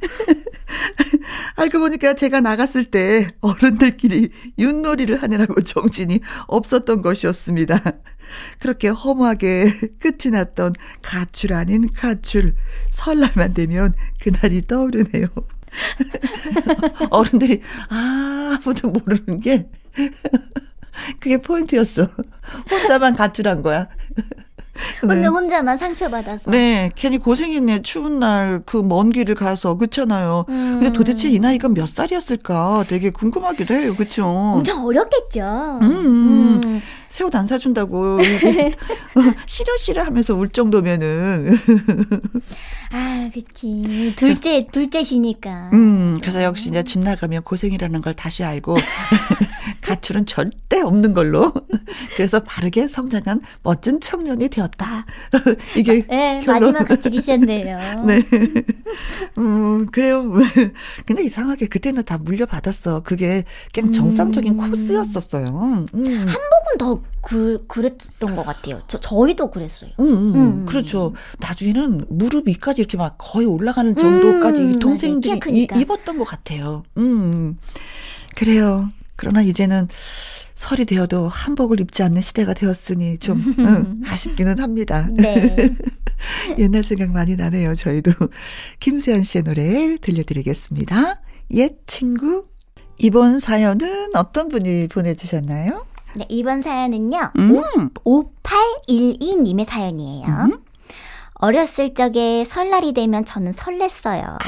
알고 1.57 1.79
보니까 1.79 2.13
제가 2.13 2.41
나갔을 2.41 2.85
때 2.85 3.27
어른들끼리 3.41 4.29
윷놀이를 4.57 5.21
하느라고 5.21 5.61
정신이 5.61 6.19
없었던 6.47 7.01
것이었습니다. 7.01 7.81
그렇게 8.59 8.87
허무하게 8.87 9.65
끝이 9.99 10.31
났던 10.31 10.73
가출 11.01 11.53
아닌 11.53 11.91
가출. 11.93 12.55
설날만 12.89 13.53
되면 13.53 13.93
그날이 14.19 14.65
떠오르네요. 14.65 15.27
어른들이 17.09 17.61
아무도 17.89 18.89
모르는 18.89 19.39
게 19.39 19.67
그게 21.19 21.37
포인트였어. 21.37 22.07
혼자만 22.69 23.15
가출한 23.15 23.61
거야. 23.61 23.87
근데 25.01 25.15
네. 25.15 25.27
혼자만 25.27 25.77
상처받아서. 25.77 26.49
네, 26.51 26.89
괜히 26.95 27.17
고생했네. 27.19 27.83
추운 27.83 28.19
날 28.19 28.61
그 28.65 28.81
먼 28.83 29.11
길을 29.11 29.35
가서 29.35 29.75
그렇잖아요. 29.75 30.45
음. 30.49 30.71
근데 30.79 30.91
도대체 30.93 31.29
이 31.29 31.39
나이가 31.39 31.67
몇 31.69 31.87
살이었을까? 31.87 32.85
되게 32.87 33.09
궁금하기도 33.11 33.73
해요. 33.73 33.93
그렇죠? 33.95 34.25
엄청 34.25 34.83
어렸겠죠. 34.85 35.79
음. 35.81 35.91
음. 35.91 36.61
음. 36.65 36.81
새옷 37.09 37.35
안 37.35 37.45
사준다고 37.45 38.17
싫어 39.45 39.77
싫어 39.77 40.03
하면서 40.03 40.33
울 40.33 40.49
정도면은 40.49 41.55
아, 42.91 43.29
그치. 43.33 44.13
둘째 44.17 44.65
둘째시니까. 44.71 45.69
음, 45.73 46.17
그래서 46.21 46.41
역시 46.43 46.69
이제 46.69 46.81
집 46.83 46.99
나가면 46.99 47.43
고생이라는 47.43 48.01
걸 48.01 48.13
다시 48.15 48.43
알고 48.43 48.75
가출은 49.83 50.25
절대 50.25 50.81
없는 50.81 51.13
걸로. 51.13 51.51
그래서 52.15 52.41
바르게 52.41 52.87
성장한 52.87 53.41
멋진 53.61 53.99
청년이 53.99 54.49
되었다. 54.49 55.05
이게 55.77 56.05
네, 56.07 56.39
결론. 56.43 56.73
마지막 56.73 56.87
가출이셨네요. 56.87 58.03
네. 58.07 58.21
음, 59.37 59.85
그래요. 59.87 60.23
근데 61.05 61.23
이상하게 61.23 61.67
그때는 61.67 62.03
다 62.03 62.17
물려받았어. 62.17 63.01
그게 63.01 63.43
그냥 63.73 63.91
정상적인 63.91 64.55
음. 64.55 64.69
코스였었어요. 64.69 65.85
음. 65.93 66.07
한복은 66.17 66.77
더 66.79 67.01
그, 67.21 67.65
그랬던 67.67 68.35
것 68.35 68.45
같아요. 68.45 68.81
저, 68.87 68.99
저희도 68.99 69.51
그랬어요. 69.51 69.91
음, 69.99 70.05
음, 70.05 70.35
음. 70.35 70.65
그렇죠. 70.65 71.13
나중에는 71.39 72.05
무릎 72.09 72.47
위까지 72.47 72.81
이렇게 72.81 72.97
막 72.97 73.15
거의 73.17 73.45
올라가는 73.45 73.95
정도까지 73.95 74.61
음, 74.61 74.79
동생들이 74.79 75.39
이, 75.49 75.67
입었던 75.75 76.17
것 76.17 76.25
같아요. 76.25 76.83
음. 76.97 77.57
그래요. 78.35 78.89
그러나 79.15 79.41
이제는 79.41 79.87
설이 80.55 80.85
되어도 80.85 81.27
한복을 81.27 81.79
입지 81.79 82.03
않는 82.03 82.21
시대가 82.21 82.53
되었으니 82.53 83.17
좀 83.19 83.55
응, 83.59 84.01
아쉽기는 84.07 84.59
합니다. 84.59 85.07
네. 85.11 85.75
옛날 86.57 86.83
생각 86.83 87.11
많이 87.11 87.35
나네요. 87.35 87.75
저희도 87.75 88.11
김세현 88.79 89.23
씨의 89.23 89.43
노래 89.43 89.97
들려드리겠습니다. 89.97 91.21
옛 91.51 91.75
친구. 91.85 92.45
이번 92.97 93.39
사연은 93.39 94.15
어떤 94.15 94.47
분이 94.49 94.87
보내주셨나요? 94.87 95.85
네, 96.15 96.25
이번 96.29 96.61
사연은요. 96.61 97.31
음. 97.39 97.89
5812님의 98.05 99.65
사연이에요. 99.65 100.27
음. 100.27 100.59
어렸을 101.33 101.93
적에 101.93 102.43
설날이 102.45 102.93
되면 102.93 103.25
저는 103.25 103.51
설렜어요. 103.51 104.23
아. 104.23 104.39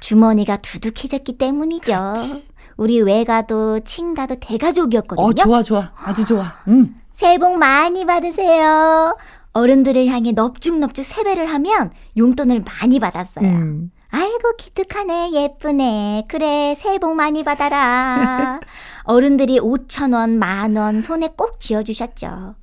주머니가 0.00 0.56
두둑해졌기 0.56 1.38
때문이죠. 1.38 1.84
그렇지. 1.96 2.46
우리 2.78 3.00
외가도 3.02 3.80
친가도 3.80 4.36
대가족이었거든요. 4.36 5.26
어, 5.26 5.32
좋아, 5.34 5.62
좋아. 5.62 5.90
아주 5.96 6.24
좋아. 6.24 6.54
음. 6.68 6.94
새해 7.12 7.36
복 7.36 7.58
많이 7.58 8.06
받으세요. 8.06 9.16
어른들을 9.52 10.06
향해 10.06 10.30
넙죽넙죽 10.32 11.04
세배를 11.04 11.46
하면 11.46 11.90
용돈을 12.16 12.62
많이 12.64 13.00
받았어요. 13.00 13.44
음. 13.46 13.90
아이고 14.10 14.56
기특하네 14.56 15.32
예쁘네 15.32 16.24
그래 16.28 16.74
새해 16.78 16.98
복 16.98 17.14
많이 17.14 17.42
받아라 17.44 18.58
어른들이 19.04 19.58
5천 19.58 20.14
원, 20.14 20.38
만 20.38 20.76
원 20.76 21.02
손에 21.02 21.30
꼭 21.36 21.58
쥐어주셨죠. 21.60 22.54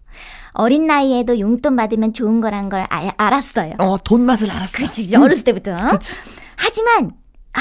어린 0.53 0.87
나이에도 0.87 1.37
용돈 1.39 1.75
받으면 1.75 2.13
좋은 2.13 2.39
거란 2.39 2.69
걸 2.69 2.87
알, 2.89 3.11
알았어요. 3.17 3.73
어, 3.79 3.97
돈 3.97 4.21
맛을 4.25 4.49
알았어. 4.49 4.77
그치, 4.77 5.13
어렸을 5.17 5.43
때부터. 5.43 5.75
그치. 5.91 6.13
하지만, 6.55 7.11
아, 7.53 7.59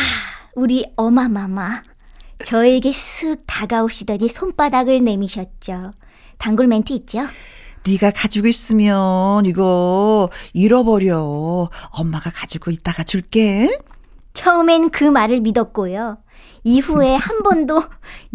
우리 0.54 0.86
어마마마. 0.96 1.82
저에게 2.44 2.90
쓱 2.90 3.40
다가오시더니 3.46 4.28
손바닥을 4.28 5.04
내미셨죠. 5.04 5.92
단골 6.38 6.66
멘트 6.66 6.92
있죠? 6.94 7.26
네가 7.86 8.12
가지고 8.12 8.48
있으면 8.48 9.44
이거 9.44 10.30
잃어버려. 10.52 11.68
엄마가 11.90 12.30
가지고 12.30 12.70
있다가 12.70 13.04
줄게. 13.04 13.78
처음엔 14.32 14.90
그 14.90 15.04
말을 15.04 15.40
믿었고요. 15.40 16.18
이후에 16.64 17.14
한 17.16 17.42
번도 17.42 17.82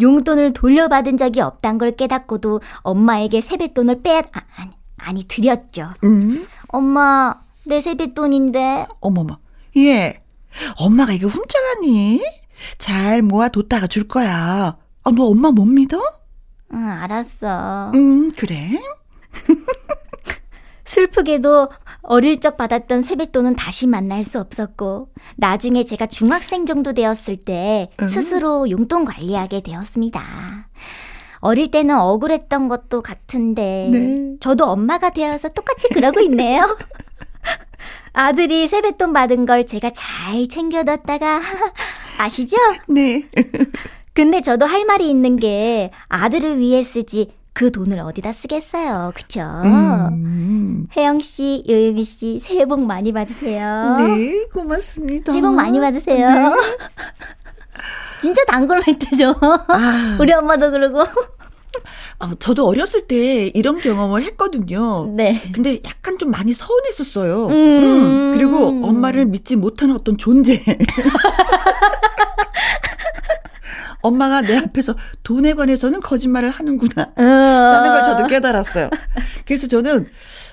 용돈을 0.00 0.52
돌려받은 0.52 1.16
적이 1.16 1.40
없단 1.42 1.78
걸 1.78 1.96
깨닫고도 1.96 2.60
엄마에게 2.82 3.40
세뱃돈을 3.40 4.02
빼, 4.02 4.18
아, 4.32 4.40
아니, 4.56 4.70
아니, 4.96 5.24
드렸죠. 5.24 5.90
음? 6.04 6.46
엄마, 6.68 7.34
내 7.66 7.80
세뱃돈인데. 7.80 8.86
어머머. 9.00 9.38
예. 9.76 10.22
엄마가 10.78 11.12
이거 11.12 11.26
훔쳐가니? 11.26 12.22
잘 12.78 13.22
모아뒀다가 13.22 13.86
줄 13.86 14.06
거야. 14.08 14.76
아, 15.02 15.10
너 15.10 15.24
엄마 15.24 15.50
못 15.50 15.64
믿어? 15.64 16.00
응, 16.72 16.88
알았어. 16.88 17.92
음, 17.94 18.32
그래. 18.32 18.80
슬프게도 20.84 21.68
어릴 22.02 22.40
적 22.40 22.56
받았던 22.56 23.02
세뱃돈은 23.02 23.54
다시 23.54 23.86
만날 23.86 24.24
수 24.24 24.40
없었고, 24.40 25.08
나중에 25.36 25.84
제가 25.84 26.06
중학생 26.06 26.66
정도 26.66 26.92
되었을 26.92 27.36
때 27.36 27.88
음. 28.00 28.08
스스로 28.08 28.68
용돈 28.70 29.04
관리하게 29.04 29.60
되었습니다. 29.60 30.20
어릴 31.38 31.70
때는 31.70 31.96
억울했던 31.96 32.68
것도 32.68 33.02
같은데, 33.02 33.88
네. 33.92 34.34
저도 34.40 34.64
엄마가 34.66 35.10
되어서 35.10 35.48
똑같이 35.48 35.88
그러고 35.90 36.20
있네요. 36.22 36.76
아들이 38.12 38.66
세뱃돈 38.66 39.12
받은 39.12 39.46
걸 39.46 39.66
제가 39.66 39.90
잘 39.90 40.48
챙겨뒀다가, 40.48 41.40
아시죠? 42.20 42.56
네. 42.88 43.28
근데 44.12 44.40
저도 44.40 44.66
할 44.66 44.84
말이 44.84 45.08
있는 45.08 45.36
게 45.36 45.90
아들을 46.08 46.58
위해 46.58 46.82
쓰지 46.82 47.32
그 47.52 47.70
돈을 47.72 47.98
어디다 48.00 48.32
쓰겠어요. 48.32 49.12
그쵸? 49.14 49.40
음. 49.42 50.86
혜영 50.96 51.20
씨, 51.20 51.64
요유미 51.68 52.04
씨, 52.04 52.38
새해 52.38 52.64
복 52.64 52.80
많이 52.80 53.12
받으세요. 53.12 53.96
네, 53.98 54.44
고맙습니다. 54.52 55.32
새해 55.32 55.42
복 55.42 55.54
많이 55.54 55.80
받으세요. 55.80 56.28
네. 56.28 56.50
진짜 58.20 58.44
단골 58.44 58.82
멘트죠. 58.86 59.34
아, 59.40 60.18
우리 60.20 60.32
엄마도 60.32 60.70
그러고. 60.70 61.04
아, 62.18 62.34
저도 62.38 62.66
어렸을 62.66 63.06
때 63.06 63.50
이런 63.54 63.78
경험을 63.80 64.24
했거든요. 64.24 65.10
네. 65.16 65.40
근데 65.52 65.80
약간 65.86 66.18
좀 66.18 66.30
많이 66.30 66.52
서운했었어요. 66.52 67.46
음. 67.46 67.52
음, 67.52 68.32
그리고 68.34 68.68
엄마를 68.86 69.24
믿지 69.26 69.56
못하는 69.56 69.94
어떤 69.94 70.18
존재. 70.18 70.62
엄마가 74.02 74.40
내 74.40 74.56
앞에서 74.56 74.96
돈에 75.22 75.52
관해서는 75.54 76.00
거짓말을 76.00 76.50
하는구나. 76.50 77.12
라는 77.16 77.90
걸 77.92 78.02
저도 78.02 78.26
깨달았어요. 78.26 78.88
그래서 79.46 79.66
저는 79.66 80.06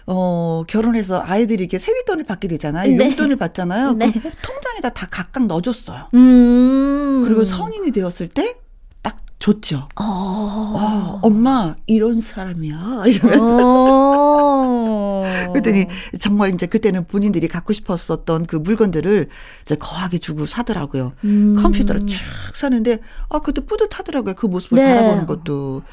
어 0.05 0.63
결혼해서 0.67 1.23
아이들이 1.25 1.63
이렇게 1.63 1.79
세뱃돈을 1.79 2.25
받게 2.25 2.47
되잖아요. 2.49 2.95
네. 2.95 3.05
용돈을 3.05 3.35
받잖아요. 3.37 3.93
네. 3.93 4.11
그럼 4.11 4.33
통장에다 4.41 4.89
다 4.89 5.07
각각 5.09 5.45
넣어줬어요. 5.47 6.09
음. 6.13 7.23
그리고 7.25 7.43
성인이 7.43 7.91
되었을 7.91 8.27
때 8.29 8.55
딱 9.03 9.17
줬죠. 9.39 9.87
어. 9.95 10.73
아, 10.77 11.19
엄마 11.21 11.75
이런 11.85 12.19
사람이야 12.19 13.03
이러면서 13.07 13.57
어. 13.61 15.23
그랬더니 15.53 15.85
정말 16.19 16.53
이제 16.53 16.65
그때는 16.65 17.05
본인들이 17.05 17.47
갖고 17.47 17.73
싶었었던 17.73 18.45
그 18.45 18.55
물건들을 18.57 19.27
이제 19.61 19.75
거하게 19.75 20.17
주고 20.17 20.45
사더라고요. 20.45 21.13
음. 21.23 21.55
컴퓨터를 21.59 22.05
쭉 22.07 22.19
사는데 22.53 22.99
아 23.29 23.39
그것도 23.39 23.65
뿌듯하더라고요. 23.65 24.35
그 24.35 24.45
모습을 24.45 24.77
네. 24.77 24.95
바라보는 24.95 25.25
것도. 25.25 25.83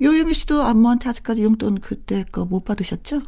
요영희 0.00 0.32
씨도 0.34 0.62
안모한테 0.62 1.08
아직까지 1.08 1.42
용돈 1.42 1.80
그때 1.80 2.24
거 2.30 2.44
못 2.44 2.64
받으셨죠? 2.64 3.20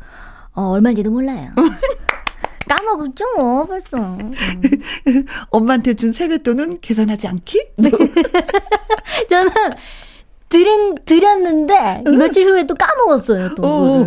어, 0.55 0.63
얼마인지도 0.69 1.11
몰라요. 1.11 1.51
까먹었죠, 2.69 3.25
뭐, 3.37 3.67
벌써. 3.67 3.97
음. 3.97 4.33
엄마한테 5.51 5.95
준 5.95 6.13
세뱃돈은 6.13 6.81
계산하지 6.81 7.27
않기? 7.27 7.73
저는 9.29 9.51
드린, 10.49 10.95
드렸는데, 11.05 12.03
며칠 12.17 12.49
후에 12.49 12.67
또 12.67 12.75
까먹었어요, 12.75 13.55
또. 13.57 13.63
어. 13.65 14.07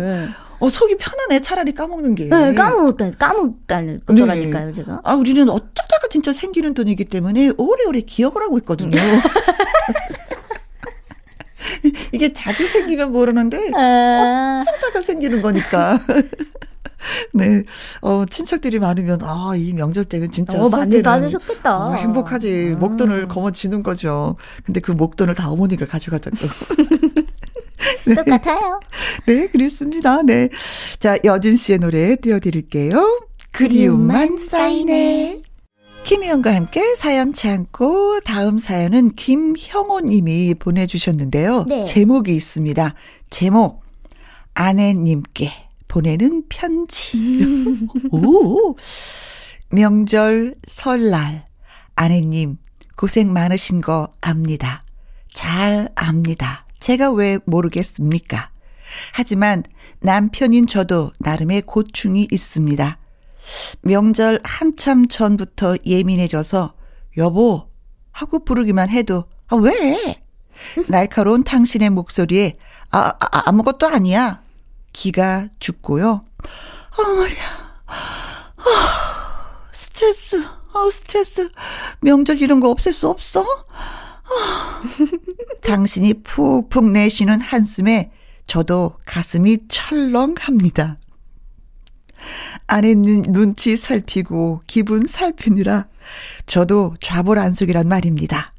어 0.60 0.68
속이 0.68 0.96
편하네 0.96 1.40
차라리 1.40 1.74
까먹는 1.74 2.14
게. 2.14 2.24
네, 2.24 2.54
까먹었다, 2.54 3.10
까먹다는 3.12 4.00
거더라니까요, 4.06 4.72
제가. 4.72 5.00
아 5.04 5.14
우리는 5.14 5.48
어쩌다가 5.48 6.08
진짜 6.10 6.32
생기는 6.32 6.74
돈이기 6.74 7.04
때문에 7.06 7.52
오래오래 7.56 8.00
기억을 8.02 8.42
하고 8.42 8.58
있거든요. 8.58 8.96
이게 12.12 12.32
자주 12.32 12.66
생기면 12.66 13.12
모르는데 13.12 13.70
아, 13.74 14.62
어쩌다가 14.62 15.00
생기는 15.02 15.42
거니까. 15.42 15.98
네, 17.34 17.62
어, 18.00 18.24
친척들이 18.24 18.78
많으면, 18.78 19.20
아, 19.22 19.52
이 19.54 19.74
명절 19.74 20.06
때는 20.06 20.30
진짜. 20.30 20.58
어, 20.62 20.70
설 20.70 20.80
많이 20.80 21.02
받으셨겠다. 21.02 21.88
어, 21.88 21.92
행복하지. 21.92 22.72
음. 22.74 22.78
목돈을 22.78 23.28
거머쥐는 23.28 23.82
거죠. 23.82 24.36
근데 24.64 24.80
그 24.80 24.92
목돈을 24.92 25.34
다 25.34 25.50
어머니가 25.50 25.84
가져가졌고. 25.84 26.38
똑같아요. 28.14 28.80
네, 29.26 29.46
그렇습니다. 29.48 30.22
네. 30.22 30.48
자, 30.98 31.18
여진 31.24 31.56
씨의 31.56 31.78
노래 31.78 32.16
띄워드릴게요. 32.16 33.28
그리움만 33.52 34.38
쌓이네. 34.38 35.38
김희영과 36.04 36.54
함께 36.54 36.94
사연 36.96 37.32
참고 37.32 38.20
다음 38.20 38.58
사연은 38.58 39.14
김형호 39.14 40.00
님이 40.00 40.54
보내주셨는데요. 40.54 41.64
네. 41.66 41.82
제목이 41.82 42.34
있습니다. 42.34 42.94
제목, 43.30 43.82
아내님께 44.52 45.50
보내는 45.88 46.44
편지. 46.50 47.16
오, 48.12 48.76
명절, 49.70 50.56
설날, 50.66 51.46
아내님, 51.96 52.58
고생 52.96 53.32
많으신 53.32 53.80
거 53.80 54.10
압니다. 54.20 54.84
잘 55.32 55.88
압니다. 55.94 56.63
제가 56.84 57.12
왜 57.12 57.38
모르겠습니까? 57.46 58.50
하지만 59.14 59.62
남편인 60.00 60.66
저도 60.66 61.12
나름의 61.18 61.62
고충이 61.62 62.28
있습니다. 62.30 62.98
명절 63.80 64.42
한참 64.44 65.08
전부터 65.08 65.78
예민해져서 65.86 66.74
여보 67.16 67.70
하고 68.12 68.44
부르기만 68.44 68.90
해도 68.90 69.24
아 69.48 69.56
왜? 69.56 70.22
날카로운 70.86 71.42
당신의 71.42 71.88
목소리에 71.88 72.58
아, 72.90 73.14
아 73.18 73.42
아무것도 73.48 73.88
아니야. 73.88 74.42
기가 74.92 75.48
죽고요. 75.58 76.26
아 76.42 77.02
말이야. 77.02 77.82
아, 77.86 79.68
스트레스. 79.72 80.36
아 80.74 80.90
스트레스. 80.92 81.48
명절 82.02 82.42
이런 82.42 82.60
거 82.60 82.68
없앨 82.68 82.92
수 82.92 83.08
없어? 83.08 83.46
아. 84.24 84.82
당신이 85.62 86.22
푹푹 86.22 86.90
내쉬는 86.90 87.40
한숨에 87.40 88.10
저도 88.46 88.96
가슴이 89.06 89.58
철렁합니다. 89.68 90.98
아내는 92.66 93.22
눈치 93.32 93.76
살피고 93.76 94.62
기분 94.66 95.06
살피느라 95.06 95.86
저도 96.46 96.96
좌불안석이란 97.00 97.88
말입니다. 97.88 98.52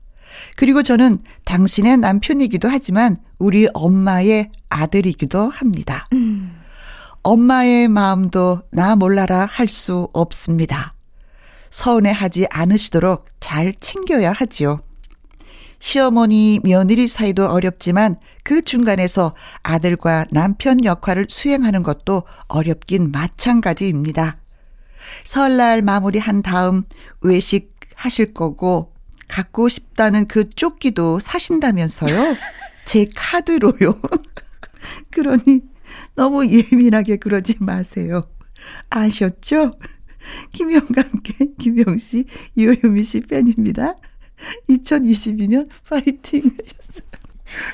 그리고 0.58 0.84
저는 0.84 1.20
당신의 1.46 1.98
남편이기도 1.98 2.70
하지만 2.70 3.18
우리 3.40 3.68
엄마의 3.74 4.52
아들이기도 4.70 5.50
합니다. 5.50 6.08
엄마의 7.24 7.88
마음도 7.88 8.62
나 8.72 8.96
몰라라 8.96 9.48
할 9.50 9.68
수 9.68 10.10
없습니다. 10.14 10.94
서운해하지 11.72 12.48
않으시도록 12.52 13.26
잘 13.40 13.74
챙겨야 13.80 14.32
하지요. 14.32 14.80
시어머니, 15.80 16.60
며느리 16.64 17.08
사이도 17.08 17.48
어렵지만 17.48 18.18
그 18.44 18.62
중간에서 18.62 19.34
아들과 19.64 20.26
남편 20.32 20.84
역할을 20.84 21.28
수행하는 21.30 21.84
것도 21.84 22.24
어렵긴 22.48 23.12
마찬가지입니다. 23.12 24.38
설날 25.24 25.82
마무리한 25.82 26.42
다음 26.42 26.84
외식 27.22 27.76
하실 27.96 28.34
거고 28.34 28.94
갖고 29.28 29.70
싶다는 29.70 30.28
그 30.28 30.50
조끼도 30.50 31.20
사신다면서요? 31.20 32.36
제 32.86 33.08
카드로요. 33.16 34.00
그러니 35.12 35.62
너무 36.16 36.46
예민하게 36.48 37.18
그러지 37.18 37.58
마세요. 37.60 38.30
아셨죠? 38.90 39.74
김영과 40.52 41.04
함께 41.04 41.34
김영 41.60 41.98
씨, 41.98 42.26
이호유미 42.56 43.04
씨 43.04 43.22
팬입니다. 43.22 43.96
2022년 44.70 45.68
파이팅 45.88 46.42
하셨어요. 46.44 47.06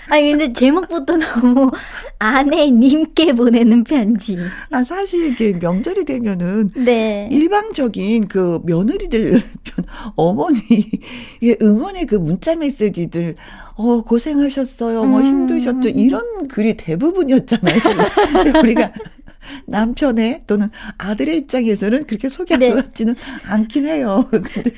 아니, 0.10 0.32
근데 0.32 0.52
제목부터 0.52 1.18
너무 1.18 1.72
아내님께 2.20 3.34
보내는 3.34 3.84
편지. 3.84 4.38
아, 4.70 4.84
사실 4.84 5.32
이게 5.32 5.54
명절이 5.54 6.06
되면은 6.06 6.72
네. 6.76 7.30
일방적인 7.32 8.28
그 8.28 8.60
며느리들, 8.64 9.42
어머니의 10.16 11.58
응원의 11.62 12.06
그 12.06 12.16
문자 12.16 12.56
메시지들 12.56 13.36
어, 13.76 14.02
고생하셨어요. 14.04 15.06
뭐 15.06 15.20
음. 15.20 15.26
힘드셨죠. 15.26 15.90
이런 15.90 16.48
글이 16.48 16.76
대부분이었잖아요. 16.76 17.80
근데 18.44 18.60
우리가 18.60 18.92
남편의 19.66 20.44
또는 20.46 20.70
아들의 20.98 21.38
입장에서는 21.38 22.06
그렇게 22.06 22.30
소개할 22.30 22.60
네. 22.60 22.70
것 22.70 22.86
같지는 22.86 23.16
않긴 23.48 23.86
해요. 23.86 24.28
근데 24.32 24.72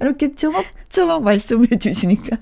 이렇게 0.00 0.32
조목조목 0.32 1.24
말씀을 1.24 1.68
해주시니까. 1.72 2.36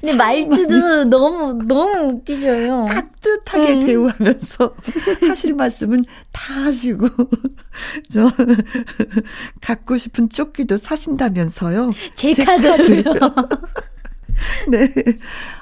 근데 0.00 0.14
말투도 0.16 1.04
너무, 1.04 1.62
너무 1.64 2.14
웃기셔요. 2.14 2.86
깍듯하게 2.86 3.74
음. 3.74 3.80
대우하면서 3.86 4.74
하실 5.28 5.54
말씀은 5.54 6.04
다 6.32 6.54
하시고, 6.64 7.08
저, 8.10 8.30
갖고 9.60 9.96
싶은 9.96 10.28
조끼도 10.28 10.78
사신다면서요. 10.78 11.92
제, 12.14 12.32
제 12.32 12.44
카드로요. 12.44 13.14
네. 14.68 14.92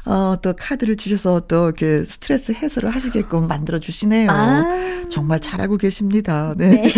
어, 0.04 0.36
또 0.42 0.54
카드를 0.56 0.96
주셔서 0.96 1.40
또 1.46 1.66
이렇게 1.66 2.04
스트레스 2.04 2.52
해소를 2.52 2.90
하시게끔 2.90 3.46
만들어 3.46 3.78
주시네요. 3.78 4.30
아. 4.30 5.02
정말 5.08 5.40
잘하고 5.40 5.76
계십니다. 5.76 6.54
네. 6.56 6.70
네. 6.70 6.92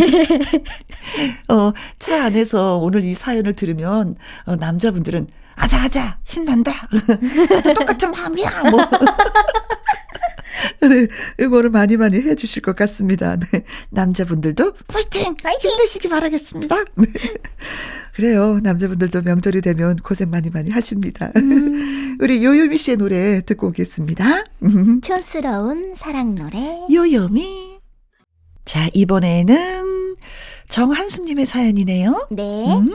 어, 1.48 1.72
차 1.98 2.24
안에서 2.24 2.78
오늘 2.78 3.04
이 3.04 3.14
사연을 3.14 3.54
들으면 3.54 4.16
어, 4.44 4.56
남자분들은 4.56 5.26
아자아자 5.56 6.18
신난다. 6.24 6.72
똑같은 7.74 8.10
마음이야. 8.10 8.62
뭐. 8.70 8.80
네, 10.80 11.08
이거를 11.38 11.70
많이 11.70 11.96
많이 11.96 12.16
해주실 12.18 12.62
것 12.62 12.76
같습니다. 12.76 13.36
네. 13.36 13.64
남자분들도 13.90 14.72
파이팅! 14.86 15.36
파이팅! 15.36 15.70
힘내시기 15.70 16.08
바라겠습니다. 16.08 16.76
네. 16.96 17.06
그래요. 18.14 18.60
남자분들도 18.62 19.22
명절이 19.22 19.60
되면 19.60 19.96
고생 19.96 20.30
많이 20.30 20.48
많이 20.48 20.70
하십니다. 20.70 21.32
음. 21.36 22.16
우리 22.20 22.44
요요미 22.44 22.78
씨의 22.78 22.96
노래 22.96 23.40
듣고 23.40 23.68
오겠습니다. 23.68 24.44
촌스러운 25.02 25.94
사랑 25.96 26.36
노래. 26.36 26.78
요요미. 26.92 27.80
자, 28.64 28.88
이번에는 28.94 30.16
정한수님의 30.68 31.44
사연이네요. 31.44 32.28
네. 32.30 32.72
음? 32.76 32.88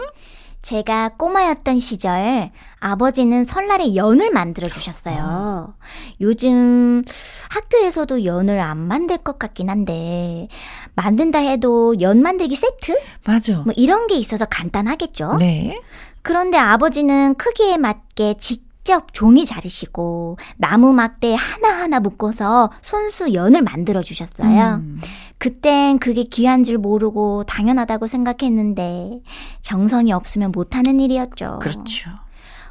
제가 0.61 1.09
꼬마였던 1.17 1.79
시절 1.79 2.51
아버지는 2.79 3.43
설날에 3.43 3.95
연을 3.95 4.29
만들어 4.31 4.67
주셨어요. 4.67 5.73
요즘 6.21 7.03
학교에서도 7.49 8.25
연을 8.25 8.59
안 8.59 8.77
만들 8.77 9.17
것 9.17 9.39
같긴 9.39 9.69
한데 9.69 10.47
만든다 10.95 11.39
해도 11.39 11.99
연 12.01 12.21
만들기 12.21 12.55
세트? 12.55 12.99
맞아. 13.25 13.59
뭐 13.59 13.73
이런 13.77 14.07
게 14.07 14.15
있어서 14.15 14.45
간단하겠죠. 14.45 15.37
네. 15.39 15.79
그런데 16.21 16.57
아버지는 16.57 17.35
크기에 17.35 17.77
맞게 17.77 18.35
직 18.39 18.68
접 18.89 19.13
종이 19.13 19.45
자르시고 19.45 20.39
나무 20.57 20.93
막대 20.93 21.35
하나하나 21.35 21.99
묶어서 21.99 22.71
손수 22.81 23.35
연을 23.35 23.61
만들어 23.61 24.01
주셨어요. 24.01 24.77
음. 24.81 24.99
그땐 25.37 25.99
그게 25.99 26.23
귀한 26.23 26.63
줄 26.63 26.79
모르고 26.79 27.43
당연하다고 27.43 28.07
생각했는데 28.07 29.21
정성이 29.61 30.11
없으면 30.11 30.51
못하는 30.51 30.99
일이었죠. 30.99 31.59
그렇죠. 31.61 32.09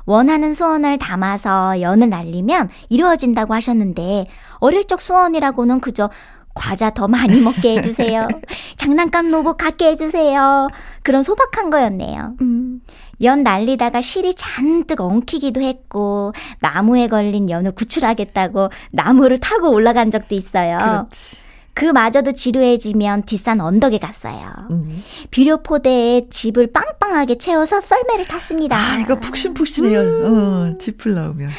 원하는 0.07 0.54
소원을 0.54 0.98
담아서 0.98 1.81
연을 1.83 2.09
날리면 2.11 2.68
이루어진다고 2.88 3.54
하셨는데 3.54 4.26
어릴 4.54 4.88
적 4.88 5.00
소원이라고는 5.00 5.78
그저 5.78 6.11
과자 6.52 6.90
더 6.90 7.07
많이 7.07 7.38
먹게 7.42 7.76
해주세요. 7.76 8.26
장난감 8.74 9.31
로봇 9.31 9.57
갖게 9.57 9.87
해주세요. 9.90 10.66
그런 11.04 11.22
소박한 11.22 11.70
거였네요. 11.70 12.35
음. 12.40 12.81
연 13.22 13.42
날리다가 13.42 14.00
실이 14.00 14.35
잔뜩 14.35 15.00
엉키기도 15.00 15.61
했고 15.61 16.33
나무에 16.61 17.09
걸린 17.09 17.50
연을 17.50 17.72
구출하겠다고 17.72 18.70
나무를 18.92 19.38
타고 19.40 19.70
올라간 19.70 20.11
적도 20.11 20.35
있어요. 20.35 20.78
그렇지. 20.78 21.37
그마저도 21.74 22.33
지루해지면 22.33 23.22
뒷산 23.22 23.61
언덕에 23.61 23.98
갔어요. 23.98 24.50
음. 24.72 25.02
비료포대에 25.31 26.28
집을 26.28 26.72
빵빵하게 26.72 27.37
채워서 27.37 27.81
썰매를 27.81 28.26
탔습니다. 28.26 28.76
아, 28.76 28.98
이거 28.98 29.18
푹신푹신해요. 29.20 30.00
음. 30.00 30.74
어, 30.74 30.78
짚을 30.78 31.14
나오면. 31.14 31.50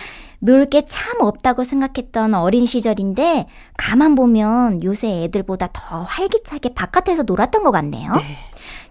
놀 0.41 0.65
게 0.69 0.82
참 0.88 1.19
없다고 1.19 1.65
생각했던 1.65 2.34
어린 2.34 2.65
시절인데 2.65 3.48
가만 3.76 4.15
보면 4.15 4.84
요새 4.84 5.24
애들보다 5.24 5.67
더 5.74 6.04
활기차게 6.04 6.74
바깥에서 6.76 7.24
놀았던 7.24 7.63
것 7.63 7.72
같네요. 7.72 8.13
네. 8.13 8.38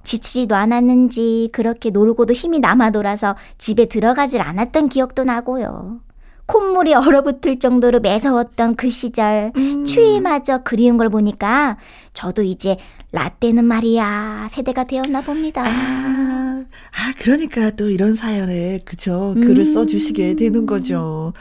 지치지도 0.09 0.55
않았는지 0.55 1.51
그렇게 1.53 1.91
놀고도 1.91 2.33
힘이 2.33 2.61
남아 2.61 2.91
돌아서 2.91 3.37
집에 3.59 3.85
들어가질 3.85 4.41
않았던 4.41 4.89
기억도 4.89 5.25
나고요. 5.25 6.01
콧물이 6.47 6.95
얼어붙을 6.95 7.59
정도로 7.59 8.01
매서웠던 8.01 8.77
그 8.77 8.89
시절 8.89 9.53
음. 9.55 9.85
추위마저 9.85 10.63
그리운 10.65 10.97
걸 10.97 11.11
보니까 11.11 11.77
저도 12.15 12.43
이제 12.43 12.79
라떼는 13.13 13.67
말이야 13.67 14.49
세대가 14.51 14.85
되었나 14.85 15.21
봅니다. 15.21 15.63
아, 15.67 15.67
아 15.67 17.13
그러니까 17.19 17.71
또 17.73 17.91
이런 17.91 18.15
사연에 18.15 18.79
그죠 18.87 19.35
글을 19.35 19.59
음. 19.59 19.65
써주시게 19.67 20.37
되는 20.37 20.65
거죠. 20.65 21.35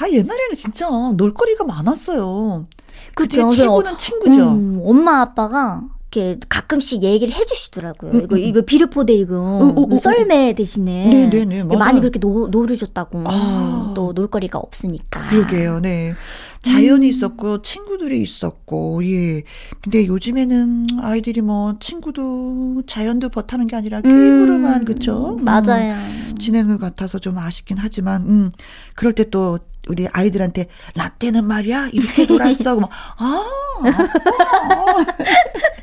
아 0.00 0.08
옛날에는 0.08 0.56
진짜 0.56 0.88
놀거리가 0.88 1.62
많았어요. 1.62 2.66
그죠. 3.14 3.48
최고는 3.48 3.96
친구죠. 3.96 4.54
음, 4.54 4.80
엄마 4.84 5.20
아빠가 5.20 5.82
이렇게 6.12 6.38
가끔씩 6.48 7.02
얘기를 7.02 7.34
해주시더라고요. 7.34 8.12
음, 8.12 8.24
이거 8.24 8.36
음. 8.36 8.40
이거 8.40 8.60
비르포대 8.60 9.14
이거 9.14 9.60
음, 9.62 9.90
음, 9.90 9.96
썰매 9.96 10.52
대신에 10.54 11.06
네네네, 11.08 11.64
많이 11.64 12.00
그렇게 12.00 12.18
노, 12.18 12.48
노르셨다고 12.48 13.24
아. 13.26 13.92
또 13.96 14.12
놀거리가 14.14 14.58
없으니까. 14.58 15.28
그러게요, 15.30 15.80
네. 15.80 16.12
자연이 16.60 17.06
음. 17.06 17.10
있었고 17.10 17.62
친구들이 17.62 18.20
있었고 18.20 19.04
예. 19.04 19.42
근데 19.82 20.06
요즘에는 20.06 20.86
아이들이 21.00 21.40
뭐 21.40 21.76
친구도 21.80 22.82
자연도 22.86 23.30
버타는 23.30 23.66
게 23.66 23.76
아니라 23.76 24.00
게임으로만 24.02 24.84
그쵸? 24.84 25.38
맞아요. 25.40 25.96
진행을 26.38 26.78
같아서 26.78 27.18
좀 27.18 27.38
아쉽긴 27.38 27.78
하지만 27.78 28.22
음 28.22 28.50
그럴 28.94 29.12
때또 29.14 29.58
우리 29.88 30.06
아이들한테 30.06 30.68
라떼는 30.94 31.44
말이야 31.44 31.88
이렇게 31.92 32.26
놀았어. 32.26 32.76
뭐, 32.76 32.88
아, 33.18 33.44
아, 33.82 33.88
아. 33.88 34.94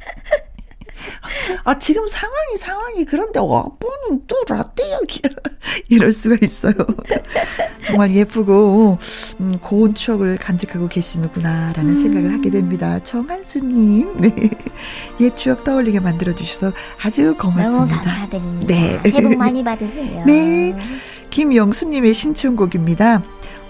아, 1.64 1.78
지금 1.80 2.08
상황이 2.08 2.58
상황이 2.58 3.06
그런데 3.06 3.40
아빠는 3.40 4.24
또 4.28 4.36
라떼 4.48 4.88
이야기 4.88 5.22
이럴 5.90 6.14
수가 6.14 6.38
있어요. 6.42 6.74
정말 7.82 8.16
예쁘고 8.16 8.98
음, 9.40 9.60
고운 9.62 9.94
추억을 9.94 10.38
간직하고 10.38 10.88
계시는구나라는 10.88 11.96
음. 11.96 12.02
생각을 12.02 12.34
하게 12.34 12.50
됩니다. 12.50 13.00
정한수님, 13.00 14.18
네. 14.22 14.36
옛 15.22 15.36
추억 15.36 15.64
떠올리게 15.64 16.00
만들어 16.00 16.34
주셔서 16.34 16.74
아주 17.02 17.36
고맙습니다. 17.36 17.70
너무 17.70 17.88
감사드립니다. 17.88 18.68
네. 18.68 19.22
복 19.22 19.38
많이 19.38 19.64
받으세요. 19.64 20.24
네. 20.26 20.76
김영수님의 21.30 22.14
신청곡입니다. 22.14 23.24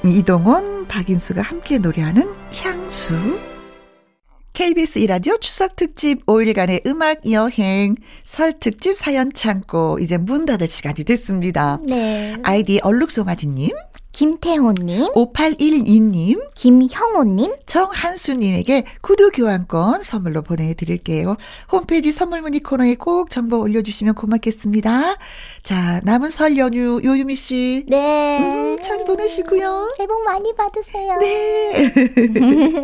이동원, 0.05 0.87
박인수가 0.87 1.41
함께 1.41 1.77
노래하는 1.77 2.33
향수. 2.63 3.13
KBS 4.59 4.99
이라디오 4.99 5.37
추석 5.37 5.77
특집 5.77 6.25
5일간의 6.25 6.85
음악 6.85 7.31
여행 7.31 7.95
설 8.25 8.51
특집 8.51 8.97
사연 8.97 9.31
창고 9.31 9.99
이제 10.01 10.17
문 10.17 10.45
닫을 10.45 10.67
시간이 10.67 11.05
됐습니다. 11.05 11.79
네. 11.81 12.35
아이디 12.43 12.81
얼룩송아지님. 12.83 13.69
김태호님, 14.11 15.13
5812님, 15.13 16.49
김형호님, 16.55 17.55
정한수님에게 17.67 18.83
구두 19.01 19.29
교환권 19.29 20.01
선물로 20.01 20.41
보내드릴게요. 20.41 21.37
홈페이지 21.71 22.11
선물 22.11 22.41
문의 22.41 22.59
코너에 22.59 22.95
꼭 22.95 23.29
정보 23.29 23.59
올려주시면 23.61 24.15
고맙겠습니다. 24.15 25.15
자, 25.63 26.01
남은 26.03 26.31
설 26.31 26.57
연휴 26.57 26.99
요유미 27.01 27.35
씨. 27.35 27.85
네. 27.87 28.39
음, 28.39 28.77
잘 28.81 29.05
보내시고요. 29.05 29.93
새해 29.95 30.07
복 30.07 30.21
많이 30.23 30.53
받으세요. 30.53 31.17
네. 31.19 31.93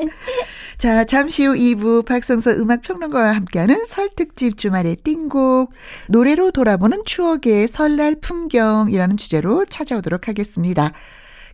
자, 0.78 1.06
잠시 1.06 1.46
후 1.46 1.54
2부 1.54 2.06
박성서 2.06 2.52
음악평론가와 2.52 3.34
함께하는 3.34 3.86
설 3.86 4.10
특집 4.10 4.58
주말의 4.58 4.98
띵곡 4.98 5.72
노래로 6.10 6.52
돌아보는 6.52 7.04
추억의 7.06 7.68
설날 7.68 8.16
풍경이라는 8.20 9.16
주제로 9.18 9.66
찾아오도록 9.66 10.28
하겠습니다. 10.28 10.92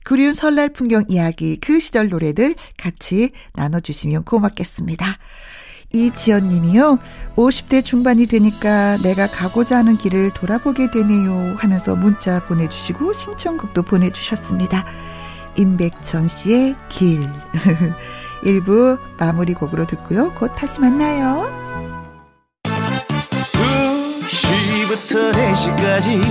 그리운 0.04 0.34
설날 0.34 0.70
풍경 0.70 1.04
이야기 1.08 1.58
그 1.58 1.80
시절 1.80 2.10
노래들 2.10 2.56
같이 2.78 3.32
나눠주시면 3.54 4.24
고맙겠습니다. 4.24 5.20
이지연 5.94 6.50
님이요. 6.50 6.98
50대 7.36 7.84
중반이 7.84 8.26
되니까 8.26 8.98
내가 9.04 9.28
가고자 9.28 9.80
하는 9.80 9.98
길을 9.98 10.32
돌아보게 10.34 10.90
되네요 10.90 11.56
하면서 11.58 11.96
문자 11.96 12.44
보내주시고 12.46 13.14
신청곡도 13.14 13.84
보내주셨습니다. 13.84 14.86
임백천 15.58 16.28
씨의 16.28 16.76
길. 16.90 17.30
1부 18.44 19.00
마무리 19.20 19.54
곡으로 19.54 19.86
듣고요. 19.86 20.34
곧 20.36 20.52
다시 20.56 20.80
만나요. 20.80 21.50
2시부터 24.24 25.32
4시까지 25.34 26.22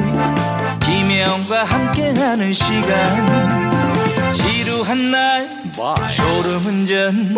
김혜영과 0.81 1.64
함께하는 1.64 2.53
시간. 2.53 3.70
지루한 4.31 5.11
날 5.11 5.49
졸음운전. 6.14 7.35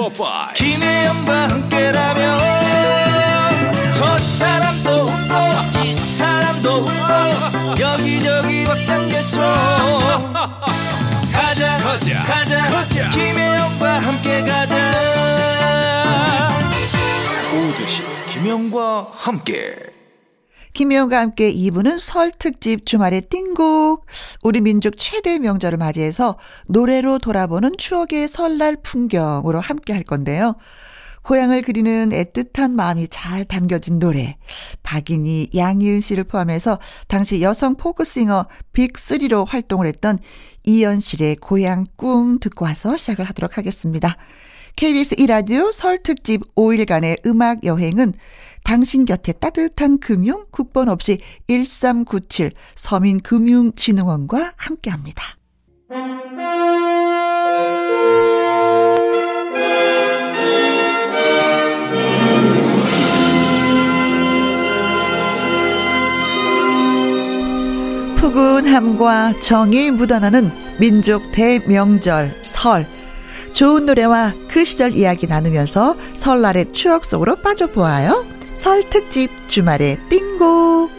김혜영과 0.54 1.48
함께라면 1.48 2.38
저 3.96 4.18
사람도 4.18 4.90
웃고 4.90 5.84
이 5.84 5.92
사람도 5.92 6.70
웃고 6.70 7.80
여기저기 7.80 8.64
벅장개소. 8.64 9.40
가자 11.32 11.76
가자. 11.78 12.22
가자, 12.22 12.62
가자. 12.70 13.10
김혜영과 19.02 19.10
함께 19.10 19.92
김혜영과 20.72 21.20
함께 21.20 21.52
2부는 21.52 21.98
설 21.98 22.32
특집 22.32 22.86
주말의 22.86 23.22
띵곡. 23.22 24.06
우리 24.42 24.60
민족 24.60 24.94
최대 24.96 25.38
명절을 25.38 25.76
맞이해서 25.76 26.38
노래로 26.66 27.18
돌아보는 27.18 27.72
추억의 27.76 28.28
설날 28.28 28.76
풍경으로 28.82 29.60
함께 29.60 29.92
할 29.92 30.02
건데요. 30.02 30.54
고향을 31.22 31.62
그리는 31.62 32.10
애틋한 32.10 32.72
마음이 32.72 33.08
잘 33.08 33.44
담겨진 33.44 33.98
노래. 33.98 34.36
박인희, 34.82 35.50
양희은 35.54 36.00
씨를 36.00 36.24
포함해서 36.24 36.78
당시 37.06 37.42
여성 37.42 37.76
포크싱어 37.76 38.46
빅3로 38.72 39.46
활동을 39.46 39.86
했던 39.86 40.18
이연실의 40.64 41.36
고향 41.36 41.84
꿈 41.96 42.38
듣고 42.40 42.64
와서 42.64 42.96
시작을 42.96 43.24
하도록 43.26 43.56
하겠습니다. 43.56 44.16
KBS 44.76 45.16
1라디오 45.16 45.70
설 45.70 46.02
특집 46.02 46.42
5일간의 46.56 47.26
음악 47.26 47.64
여행은 47.64 48.14
당신 48.64 49.04
곁에 49.04 49.32
따뜻한 49.32 49.98
금융 49.98 50.44
국번 50.50 50.88
없이 50.88 51.18
1397 51.48 52.52
서민금융진흥원과 52.74 54.54
함께합니다. 54.56 55.22
푸근함과 68.16 69.40
정이 69.40 69.90
묻어나는 69.90 70.50
민족 70.78 71.32
대명절 71.32 72.40
설. 72.42 72.86
좋은 73.52 73.84
노래와 73.84 74.32
그 74.48 74.64
시절 74.64 74.92
이야기 74.92 75.26
나누면서 75.26 75.96
설날의 76.14 76.72
추억 76.72 77.04
속으로 77.04 77.36
빠져보아요. 77.36 78.24
설 78.54 78.82
특집 78.88 79.30
주말의 79.48 79.98
띵곡. 80.08 80.90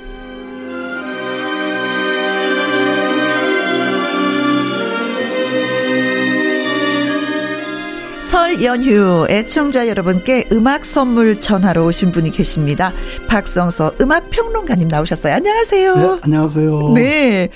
설 8.22 8.63
연휴 8.63 9.28
애청자 9.30 9.88
여러분께 9.88 10.46
음악 10.52 10.86
선물 10.86 11.39
전하러 11.39 11.86
오신 11.86 12.12
분이 12.12 12.32
계십니다. 12.32 12.92
박성서 13.28 13.94
음악 14.02 14.32
평론가님 14.32 14.88
나오셨어요. 14.88 15.36
안녕하세요. 15.36 15.96
네, 15.96 16.20
안녕하세요. 16.24 16.89
네. 16.96 17.50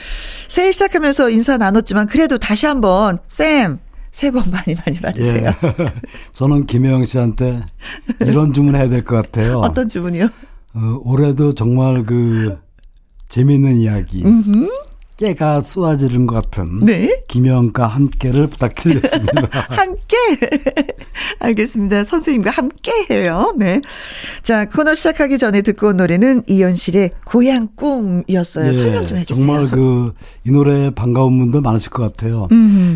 새해 0.48 0.72
시작하면서 0.72 1.32
인사 1.32 1.58
나눴지만 1.58 2.06
그래도 2.06 2.38
다시 2.38 2.68
한번 2.68 3.18
쌤 3.28 3.80
새해 4.12 4.32
복 4.32 4.50
많이 4.50 4.74
많이 4.86 5.00
받으세요. 5.00 5.54
예. 5.64 5.94
저는 6.34 6.66
김혜영 6.66 7.06
씨한테 7.06 7.62
이런 8.22 8.54
주문 8.54 8.76
해야 8.76 8.88
될 8.90 9.04
것 9.04 9.16
같아요. 9.18 9.60
어떤 9.60 9.88
주문이요? 9.88 10.26
어, 10.76 11.00
올해도 11.04 11.54
정말 11.54 12.04
그 12.04 12.58
재미있는 13.30 13.78
이야기. 13.78 14.24
깨가 15.18 15.62
쏟아지는 15.62 16.28
것 16.28 16.36
같은 16.36 16.80
네? 16.80 17.24
김영과 17.28 17.88
함께를 17.88 18.46
부탁드리겠습니다. 18.48 19.48
함께 19.70 20.16
알겠습니다. 21.40 22.04
선생님과 22.04 22.52
함께 22.52 22.92
해요. 23.10 23.52
네. 23.58 23.82
자 24.44 24.66
코너 24.66 24.94
시작하기 24.94 25.40
전에 25.40 25.64
듣고 25.64 25.88
온 25.88 25.98
노래는 25.98 26.44
이현실의 26.48 27.10
고향 27.26 27.68
꿈이었어요. 27.76 28.68
예, 28.70 28.74
설명 28.74 29.06
좀 29.08 29.18
해주세요. 29.18 29.46
정말 29.46 29.64
그 29.72 30.14
이 30.46 30.52
노래 30.52 30.92
반가운 30.92 31.40
분들 31.40 31.62
많으실 31.62 31.90
것 31.90 32.04
같아요. 32.04 32.48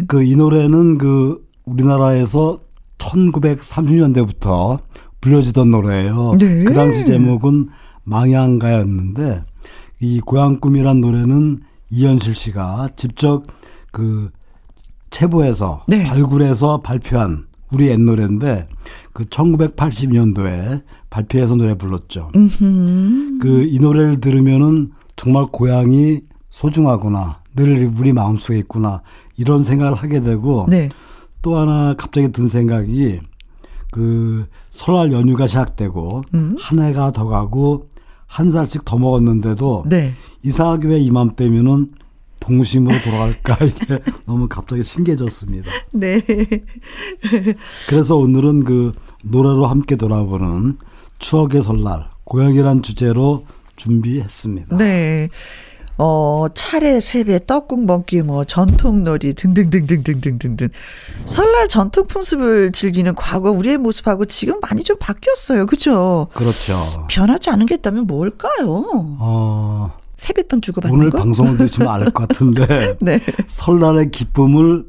그 0.07 0.21
이 0.23 0.35
노래는 0.35 0.97
그 0.99 1.43
우리나라에서 1.65 2.59
1930년대부터 2.99 4.79
불려지던 5.21 5.71
노래예요. 5.71 6.35
네. 6.39 6.63
그 6.65 6.73
당시 6.73 7.03
제목은 7.05 7.69
망향가였는데 8.03 9.43
이 9.99 10.19
고향 10.19 10.59
꿈이란 10.59 11.01
노래는 11.01 11.61
이현실 11.91 12.33
씨가 12.35 12.89
직접 12.95 13.43
그 13.91 14.29
체부에서 15.09 15.83
네. 15.87 16.03
발굴해서 16.03 16.77
발표한 16.81 17.47
우리 17.71 17.87
옛 17.87 17.99
노래인데 17.99 18.67
그 19.13 19.23
1980년도에 19.25 20.83
발표해서 21.09 21.55
노래 21.55 21.75
불렀죠. 21.75 22.31
그 23.41 23.65
이 23.69 23.79
노래를 23.79 24.21
들으면은 24.21 24.91
정말 25.15 25.45
고향이 25.51 26.21
소중하구나. 26.49 27.41
늘 27.55 27.91
우리 27.97 28.13
마음속에 28.13 28.59
있구나. 28.59 29.01
이런 29.37 29.63
생각을 29.63 29.93
하게 29.95 30.21
되고 30.21 30.65
네. 30.69 30.89
또 31.41 31.57
하나 31.57 31.93
갑자기 31.97 32.31
든 32.31 32.47
생각이 32.47 33.19
그 33.91 34.45
설날 34.69 35.11
연휴가 35.11 35.47
시작되고 35.47 36.23
음. 36.33 36.55
한 36.59 36.79
해가 36.79 37.11
더 37.11 37.25
가고 37.27 37.89
한 38.31 38.49
살씩 38.49 38.85
더 38.85 38.97
먹었는데도 38.97 39.83
네. 39.87 40.15
이사하기 40.43 40.87
왜 40.87 40.99
이맘때면은 40.99 41.91
동심으로 42.39 42.95
돌아갈까 43.01 43.57
이게 43.65 43.99
너무 44.25 44.47
갑자기 44.47 44.85
신기해졌습니다. 44.85 45.69
네. 45.91 46.21
그래서 47.89 48.15
오늘은 48.15 48.63
그 48.63 48.93
노래로 49.25 49.67
함께 49.67 49.97
돌아보는 49.97 50.77
추억의 51.19 51.61
설날 51.61 52.07
고향이란 52.23 52.83
주제로 52.83 53.45
준비했습니다. 53.75 54.77
네. 54.77 55.29
어, 55.97 56.47
차례, 56.55 56.99
세배, 56.99 57.45
떡국 57.45 57.85
먹기, 57.85 58.21
뭐, 58.23 58.43
전통놀이 58.45 59.33
등등등등등등등등. 59.33 60.69
설날 61.25 61.67
전통 61.67 62.07
풍습을 62.07 62.71
즐기는 62.71 63.13
과거 63.15 63.51
우리의 63.51 63.77
모습하고 63.77 64.25
지금 64.25 64.59
많이 64.61 64.83
좀 64.83 64.97
바뀌었어요. 64.99 65.65
그죠? 65.67 66.27
그렇죠. 66.33 67.05
변하지 67.09 67.49
않은 67.51 67.65
게 67.67 67.75
있다면 67.75 68.07
뭘까요? 68.07 68.83
어. 69.19 69.91
세뱃돈 70.15 70.61
주고 70.61 70.81
받는 70.81 70.97
오늘 70.99 71.09
거? 71.11 71.19
방송을 71.19 71.57
들으시면 71.57 71.87
알 71.89 72.05
것 72.11 72.27
같은데. 72.27 72.95
네. 73.01 73.19
설날의 73.47 74.11
기쁨을 74.11 74.85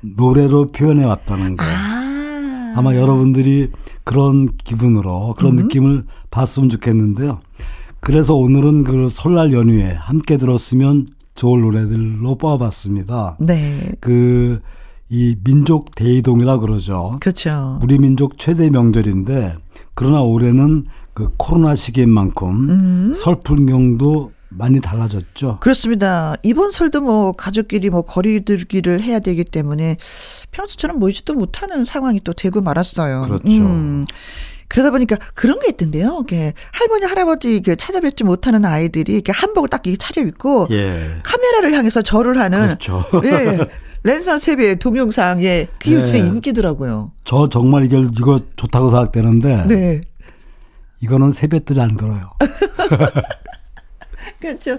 노래로 0.00 0.68
표현해 0.72 1.04
왔다는 1.04 1.56
거. 1.56 1.64
아. 1.64 2.72
아마 2.74 2.94
여러분들이 2.94 3.70
그런 4.04 4.48
기분으로 4.64 5.34
그런 5.36 5.52
음. 5.58 5.62
느낌을 5.64 6.04
봤으면 6.30 6.68
좋겠는데요. 6.68 7.40
그래서 8.02 8.34
오늘은 8.34 8.82
그 8.82 9.08
설날 9.08 9.52
연휴에 9.52 9.92
함께 9.92 10.36
들었으면 10.36 11.06
좋을 11.36 11.60
노래들로 11.60 12.34
뽑아봤습니다. 12.34 13.36
네. 13.38 13.92
그, 14.00 14.60
이 15.08 15.36
민족 15.44 15.94
대이동이라 15.94 16.58
그러죠. 16.58 17.18
그렇죠. 17.20 17.78
우리 17.80 17.98
민족 17.98 18.38
최대 18.38 18.70
명절인데, 18.70 19.54
그러나 19.94 20.20
올해는 20.20 20.86
그 21.14 21.30
코로나 21.36 21.76
시기인 21.76 22.10
만큼 22.10 22.70
음. 22.70 23.12
설 23.14 23.38
풍경도 23.38 24.32
많이 24.48 24.80
달라졌죠. 24.80 25.58
그렇습니다. 25.60 26.34
이번 26.42 26.72
설도 26.72 27.02
뭐 27.02 27.32
가족끼리 27.32 27.88
뭐 27.88 28.02
거리두기를 28.02 29.00
해야 29.00 29.20
되기 29.20 29.44
때문에 29.44 29.96
평소처럼 30.50 30.98
모이지도 30.98 31.34
못하는 31.34 31.84
상황이 31.84 32.20
또 32.24 32.32
되고 32.32 32.60
말았어요. 32.60 33.22
그렇죠. 33.22 33.62
음. 33.62 34.04
그러다 34.72 34.90
보니까 34.90 35.16
그런 35.34 35.60
게 35.60 35.68
있던데요. 35.68 36.22
이게 36.24 36.54
할머니 36.72 37.04
할아버지 37.04 37.60
그 37.60 37.76
찾아뵙지 37.76 38.24
못하는 38.24 38.64
아이들이 38.64 39.12
이렇게 39.12 39.30
한복을 39.30 39.68
딱 39.68 39.82
차려입고 39.98 40.68
예. 40.70 41.18
카메라를 41.22 41.74
향해서 41.74 42.00
절을 42.00 42.38
하는 42.38 42.68
그렇죠. 42.68 43.04
예. 43.24 43.58
랜선 44.02 44.38
세배 44.38 44.76
동영상 44.76 45.42
예. 45.42 45.68
그게 45.78 45.90
네. 45.90 46.00
요즘에 46.00 46.20
인기더라고요. 46.20 47.12
저 47.24 47.50
정말 47.50 47.84
이게 47.84 47.98
이거 47.98 48.40
좋다고 48.56 48.88
생각되는데 48.88 49.66
네. 49.68 50.00
이거는 51.02 51.32
세뱃들이 51.32 51.78
안 51.78 51.98
들어요. 51.98 52.30
그렇죠. 54.40 54.78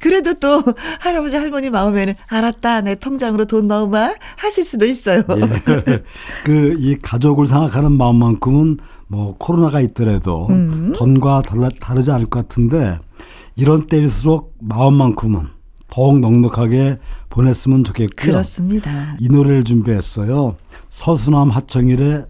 그래도 0.00 0.32
또 0.40 0.62
할아버지 1.00 1.36
할머니 1.36 1.68
마음에는 1.68 2.14
알았다 2.28 2.80
내 2.80 2.94
통장으로 2.94 3.44
돈 3.44 3.68
넣어봐 3.68 4.14
하실 4.36 4.64
수도 4.64 4.86
있어요. 4.86 5.22
예. 5.28 6.02
그이 6.44 6.96
가족을 7.02 7.44
생각하는 7.44 7.92
마음만큼은 7.92 8.78
뭐 9.08 9.36
코로나가 9.38 9.80
있더라도 9.80 10.46
음. 10.48 10.92
전과 10.96 11.42
달라, 11.42 11.68
다르지 11.80 12.10
않을 12.10 12.26
것 12.26 12.48
같은데 12.48 12.98
이런 13.54 13.82
때일수록 13.86 14.54
마음만큼은 14.60 15.46
더욱 15.88 16.20
넉넉하게 16.20 16.98
보냈으면 17.30 17.84
좋겠고요. 17.84 18.32
그렇습니다. 18.32 18.90
이 19.20 19.28
노래를 19.28 19.64
준비했어요. 19.64 20.56
서수남 20.88 21.50
하청일의 21.50 22.26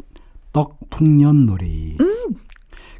떡 0.52 0.78
풍년놀이. 0.90 1.96
음, 2.00 2.34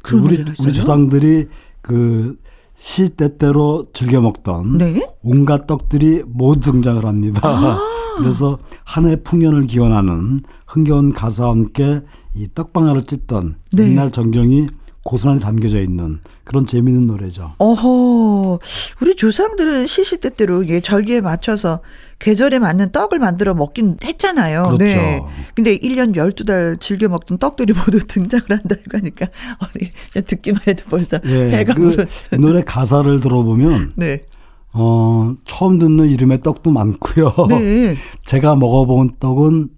그 0.03 0.17
우리 0.17 0.43
우리 0.59 0.73
조상들이 0.73 1.47
그 1.81 2.37
시때때로 2.75 3.87
즐겨 3.93 4.21
먹던 4.21 4.77
네? 4.77 5.07
온갖 5.23 5.65
떡들이 5.67 6.23
모두 6.27 6.71
등장을 6.71 7.03
합니다. 7.05 7.41
아~ 7.43 7.79
그래서 8.17 8.57
한 8.83 9.05
해 9.05 9.15
풍년을 9.15 9.67
기원하는 9.67 10.41
흥겨운 10.65 11.13
가사와 11.13 11.51
함께 11.51 12.01
이 12.37 12.47
떡방아를 12.53 13.03
찢던 13.03 13.55
네. 13.73 13.83
옛날 13.89 14.11
전경이 14.11 14.67
고스란히 15.03 15.39
담겨져 15.39 15.81
있는 15.81 16.19
그런 16.43 16.67
재미있는 16.67 17.07
노래죠. 17.07 17.53
어허, 17.59 18.59
우리 19.01 19.15
조상들은 19.15 19.87
시시때때로 19.87 20.67
예, 20.67 20.81
절기에 20.81 21.21
맞춰서 21.21 21.79
계절에 22.19 22.59
맞는 22.59 22.91
떡을 22.91 23.17
만들어 23.17 23.53
먹긴 23.53 23.97
했잖아요. 24.03 24.63
그렇죠. 24.63 24.83
네. 24.83 25.21
근데 25.55 25.77
1년 25.77 26.13
12달 26.13 26.79
즐겨 26.81 27.07
먹던 27.07 27.37
떡들이 27.37 27.73
모두 27.73 27.99
등장을 28.05 28.45
한다고 28.49 28.81
하니까 28.91 29.27
어, 29.61 30.21
듣기만 30.25 30.61
해도 30.67 30.83
벌써 30.89 31.19
예, 31.25 31.59
해가 31.59 31.73
그 31.73 32.05
노래 32.39 32.61
가사를 32.63 33.19
들어보면 33.19 33.93
네. 33.97 34.25
어, 34.73 35.33
처음 35.45 35.79
듣는 35.79 36.09
이름의 36.09 36.41
떡도 36.41 36.69
많고요. 36.71 37.33
네. 37.49 37.95
제가 38.25 38.57
먹어본 38.57 39.13
떡은 39.19 39.69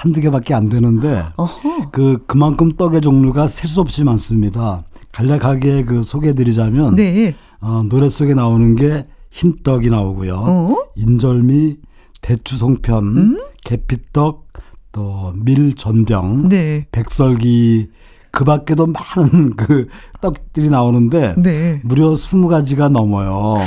한두 0.00 0.22
개밖에 0.22 0.54
안 0.54 0.70
되는데 0.70 1.24
어허. 1.36 1.90
그 1.90 2.24
그만큼 2.26 2.72
떡의 2.72 3.02
종류가 3.02 3.48
셀 3.48 3.68
수 3.68 3.82
없이 3.82 4.02
많습니다. 4.02 4.82
간략하게 5.12 5.84
그 5.84 6.02
소개해드리자면 6.02 6.94
네. 6.96 7.34
어, 7.60 7.82
노래 7.86 8.08
속에 8.08 8.32
나오는 8.32 8.74
게 8.76 9.06
흰떡이 9.30 9.90
나오고요. 9.90 10.34
어? 10.36 10.76
인절미, 10.96 11.76
대추 12.22 12.56
송편, 12.56 13.04
음? 13.18 13.38
계피떡, 13.64 14.48
또 14.92 15.32
밀 15.36 15.74
전병, 15.76 16.48
네. 16.48 16.86
백설기 16.90 17.90
그 18.32 18.44
밖에도 18.44 18.86
많은 18.86 19.54
그 19.60 19.86
떡들이 20.22 20.70
나오는데 20.70 21.34
네. 21.36 21.80
무려 21.84 22.10
20가지가 22.10 22.88
넘어요. 22.88 23.58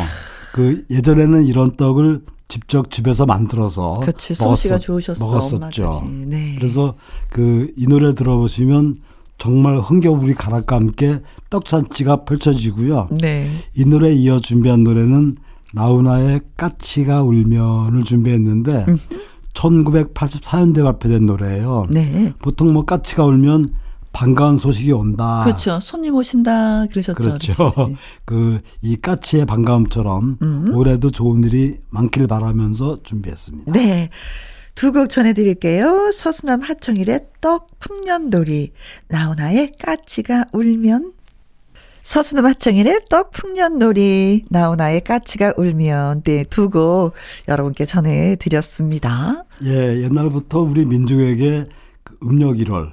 그 0.51 0.83
예전에는 0.89 1.45
이런 1.45 1.77
떡을 1.77 2.23
직접 2.53 2.91
집에서 2.91 3.25
만들어서 3.25 3.99
그치, 4.03 4.35
먹었었, 4.39 4.79
좋으셨어, 4.79 5.25
먹었었죠. 5.25 6.03
네. 6.27 6.53
그래서 6.59 6.93
그 7.31 7.73
이 7.75 7.87
노래 7.87 8.13
들어보시면 8.13 8.97
정말 9.39 9.79
흥겨우리 9.79 10.35
가락과 10.35 10.75
함께 10.75 11.19
떡잔치가 11.49 12.25
펼쳐지고요. 12.25 13.09
네. 13.19 13.49
이 13.73 13.85
노래 13.85 14.13
이어 14.13 14.39
준비한 14.39 14.83
노래는 14.83 15.37
나훈아의 15.73 16.41
까치가 16.55 17.23
울면을 17.23 18.03
준비했는데 18.03 18.85
음. 18.87 18.99
1984년대 19.55 20.83
발표된 20.83 21.25
노래예요. 21.25 21.87
네. 21.89 22.33
보통 22.37 22.71
뭐 22.71 22.85
까치가 22.85 23.25
울면 23.25 23.67
반가운 24.13 24.57
소식이 24.57 24.91
온다. 24.93 25.41
그렇죠. 25.43 25.79
손님 25.81 26.13
오신다 26.15 26.85
그러셨죠. 26.91 27.15
그렇죠. 27.15 27.73
그 28.25 28.61
이 28.81 28.95
까치의 28.95 29.45
반가움처럼 29.45 30.37
음. 30.41 30.73
올해도 30.73 31.09
좋은 31.09 31.43
일이 31.43 31.77
많길 31.89 32.27
바라면서 32.27 32.97
준비했습니다. 33.03 33.71
네. 33.73 34.09
두 34.75 34.91
곡 34.91 35.09
전해드릴게요. 35.09 36.11
서수남 36.11 36.61
하청일의 36.61 37.27
떡 37.41 37.67
풍년돌이, 37.79 38.71
나훈아의 39.07 39.73
까치가 39.79 40.45
울면. 40.53 41.13
서수남 42.01 42.45
하청일의 42.47 43.01
떡 43.09 43.31
풍년놀이, 43.31 44.43
나훈아의 44.49 45.01
까치가 45.01 45.53
울면. 45.57 46.23
네, 46.23 46.43
두 46.45 46.69
곡 46.69 47.13
여러분께 47.47 47.85
전해드렸습니다. 47.85 49.43
예, 49.63 50.01
옛날부터 50.03 50.59
우리 50.61 50.85
민족에게 50.85 51.67
그 52.03 52.17
음력 52.23 52.55
1월, 52.57 52.91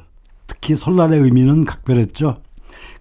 특히 0.61 0.77
설날의 0.77 1.21
의미는 1.21 1.65
각별했죠. 1.65 2.43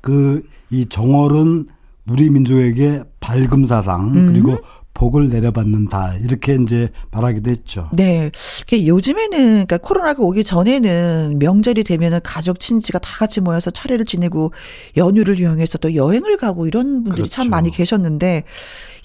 그 0.02 0.44
이 0.72 0.86
정월은 0.86 1.68
우리 2.10 2.30
민족에게 2.30 3.04
밝음 3.20 3.66
사상 3.66 4.12
음. 4.16 4.28
그리고 4.28 4.58
복을 4.94 5.30
내려받는 5.30 5.88
달 5.88 6.20
이렇게 6.22 6.58
이제 6.62 6.90
말하기도 7.12 7.50
했죠. 7.50 7.90
네. 7.94 8.32
요즘에는 8.72 9.38
그러니까 9.66 9.78
코로나가 9.78 10.22
오기 10.22 10.44
전에는 10.44 11.38
명절이 11.40 11.86
되면은 11.86 12.20
가족 12.24 12.60
친지가 12.60 13.00
다 13.00 13.10
같이 13.18 13.40
모여서 13.40 13.72
차례를 13.72 14.04
지내고 14.06 14.52
연휴를 14.98 15.40
이용해서 15.40 15.78
또 15.78 15.96
여행을 15.96 16.36
가고 16.38 16.68
이런 16.68 17.04
분들이 17.04 17.16
그렇죠. 17.16 17.30
참 17.32 17.50
많이 17.50 17.72
계셨는데 17.72 18.44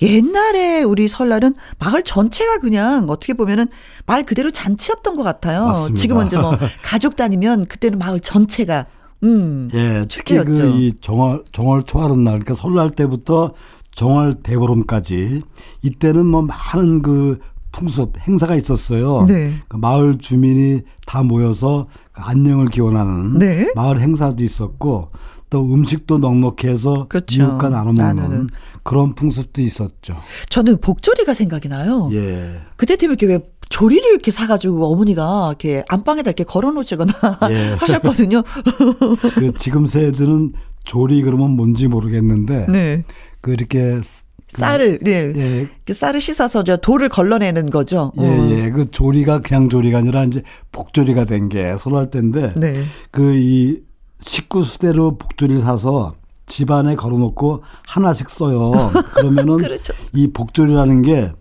옛날에 0.02 0.82
우리 0.82 1.08
설날은 1.08 1.54
마을 1.78 2.02
전체가 2.02 2.58
그냥 2.58 3.06
어떻게 3.08 3.32
보면은 3.34 3.66
말 4.06 4.24
그대로 4.24 4.50
잔치였던 4.50 5.16
것 5.16 5.22
같아요. 5.22 5.66
맞습니다. 5.66 6.00
지금은 6.00 6.26
이제 6.26 6.36
뭐 6.38 6.56
가족 6.82 7.16
다니면 7.16 7.66
그때는 7.66 7.98
마을 7.98 8.20
전체가 8.20 8.86
음. 9.22 9.68
예, 9.72 10.04
특히 10.08 10.36
그 10.44 10.52
이 10.66 10.92
정월 11.00 11.44
정월 11.52 11.84
초하룻 11.84 12.18
날 12.18 12.34
그러니까 12.34 12.54
설날 12.54 12.90
때부터 12.90 13.54
정월 13.92 14.34
대보름까지 14.42 15.42
이때는 15.82 16.26
뭐 16.26 16.42
많은 16.42 17.00
그 17.02 17.38
풍습 17.72 18.12
행사가 18.28 18.54
있었어요. 18.54 19.24
네. 19.26 19.54
그 19.68 19.76
마을 19.76 20.18
주민이 20.18 20.82
다 21.06 21.22
모여서 21.22 21.86
그 22.12 22.20
안녕을 22.22 22.66
기원하는 22.66 23.38
네. 23.38 23.72
마을 23.74 24.00
행사도 24.00 24.42
있었고 24.44 25.10
또 25.50 25.62
음식도 25.64 26.18
넉넉해서 26.18 27.06
그렇죠. 27.08 27.36
이웃과 27.36 27.68
나눠 27.68 27.92
먹는 27.92 28.48
그런 28.82 29.14
풍습도 29.14 29.62
있었죠. 29.62 30.16
저는 30.48 30.80
복조리가 30.80 31.34
생각이 31.34 31.68
나요. 31.68 32.10
예. 32.12 32.60
그때 32.76 32.96
되면 32.96 33.16
이렇게 33.16 33.26
왜 33.26 33.40
조리를 33.68 34.08
이렇게 34.08 34.30
사가지고 34.30 34.92
어머니가 34.92 35.48
이렇게 35.48 35.84
안방에다 35.88 36.30
이렇게 36.30 36.44
걸어놓으시거나 36.44 37.12
예. 37.50 37.74
하셨거든요. 37.80 38.42
그 39.34 39.52
지금 39.58 39.86
세대는 39.86 40.52
조리 40.84 41.22
그러면 41.22 41.50
뭔지 41.50 41.88
모르겠는데 41.88 42.66
네. 42.68 43.04
그 43.40 43.52
이렇게 43.52 43.96
그 43.96 44.02
쌀을 44.48 45.00
예. 45.06 45.32
예. 45.34 45.68
그 45.84 45.94
쌀을 45.94 46.20
씻어서 46.20 46.62
저 46.64 46.76
돌을 46.76 47.08
걸러내는 47.08 47.70
거죠. 47.70 48.12
예, 48.18 48.26
어. 48.26 48.50
예. 48.50 48.70
그 48.70 48.90
조리가 48.90 49.40
그냥 49.40 49.68
조리가 49.68 49.98
아니라 49.98 50.24
이제 50.24 50.42
복조리가 50.72 51.24
된게 51.24 51.76
선호할 51.78 52.10
때인데 52.10 52.52
네. 52.56 52.84
그이 53.10 53.80
식구 54.26 54.62
수대로 54.64 55.16
복조리를 55.18 55.60
사서 55.62 56.14
집안에 56.46 56.96
걸어놓고 56.96 57.62
하나씩 57.86 58.30
써요. 58.30 58.72
그러면은 59.14 59.58
그렇죠. 59.64 59.92
이 60.14 60.28
복조리라는 60.32 61.02
게 61.02 61.32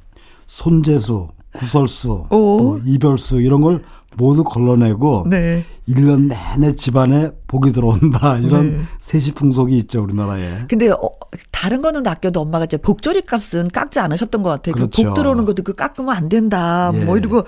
손재수, 0.46 1.30
구설수, 1.54 2.26
오. 2.30 2.58
또 2.58 2.82
이별수 2.86 3.41
이런 3.41 3.62
걸 3.62 3.84
모두 4.17 4.43
걸러내고 4.43 5.26
네. 5.30 5.65
1년 5.88 6.30
내내 6.30 6.76
집안에 6.76 7.32
복이 7.47 7.71
들어온다. 7.71 8.38
이런 8.38 8.78
네. 8.78 8.84
세시풍속이 9.02 9.78
있죠, 9.80 10.02
우리나라에. 10.02 10.65
근데 10.67 10.89
어, 10.89 10.97
다른 11.52 11.82
거는 11.82 12.08
아껴도 12.08 12.41
엄마가 12.41 12.65
이제 12.65 12.78
복조리 12.78 13.21
값은 13.21 13.69
깎지 13.69 13.99
않으셨던 13.99 14.43
것 14.43 14.49
같아요. 14.49 14.76
그렇죠. 14.76 15.02
그복 15.04 15.15
들어오는 15.15 15.45
것도 15.45 15.63
그 15.63 15.73
깎으면 15.73 16.15
안 16.15 16.30
된다. 16.30 16.91
뭐 16.91 17.02
예. 17.02 17.06
뭐 17.06 17.17
이러고 17.17 17.43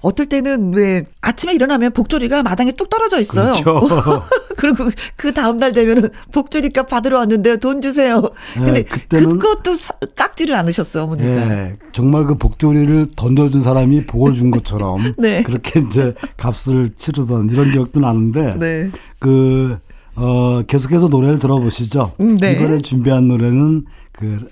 어떨 0.00 0.26
때는 0.26 0.74
왜 0.74 1.06
아침에 1.20 1.54
일어나면 1.54 1.92
복조리가 1.92 2.42
마당에 2.42 2.72
뚝 2.72 2.88
떨어져 2.90 3.20
있어요. 3.20 3.52
그렇죠. 3.52 4.22
그리고 4.56 4.90
그 5.16 5.32
다음 5.32 5.58
날 5.58 5.72
되면은 5.72 6.10
복조리 6.32 6.70
값 6.70 6.88
받으러 6.88 7.18
왔는데 7.18 7.58
돈 7.58 7.80
주세요. 7.80 8.22
네, 8.56 8.64
근데 8.64 8.82
그때는 8.82 9.38
그것도 9.38 9.76
사, 9.76 9.94
깎지를 10.14 10.54
않으셨어 10.54 11.04
어머니가. 11.04 11.28
네, 11.28 11.76
정말 11.92 12.24
그 12.24 12.34
복조리를 12.34 13.06
던져준 13.16 13.62
사람이 13.62 14.06
복을 14.06 14.34
준 14.34 14.50
것처럼 14.50 15.14
네. 15.18 15.42
그렇게 15.42 15.80
이제 15.80 15.97
값을 16.36 16.90
치르던 16.96 17.50
이런 17.50 17.72
기억도 17.72 18.00
나는데 18.00 18.56
네. 18.58 18.90
그 19.18 19.78
어, 20.14 20.62
계속해서 20.66 21.08
노래를 21.08 21.38
들어보시죠. 21.38 22.12
음, 22.20 22.36
네. 22.36 22.52
이번에 22.52 22.78
준비한 22.78 23.28
노래는 23.28 23.84
그 24.12 24.48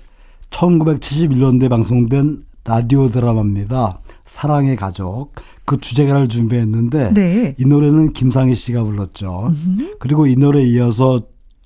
1971년도에 0.49 1.69
방송된 1.69 2.43
라디오 2.63 3.07
드라마입니다. 3.09 3.99
사랑의 4.25 4.75
가족. 4.75 5.31
그 5.65 5.77
주제가를 5.77 6.29
준비했는데 6.29 7.13
네. 7.13 7.55
이 7.59 7.65
노래는 7.65 8.13
김상희 8.13 8.55
씨가 8.55 8.83
불렀죠. 8.83 9.47
음흠. 9.47 9.97
그리고 9.99 10.25
이 10.25 10.35
노래에 10.35 10.63
이어서 10.63 11.19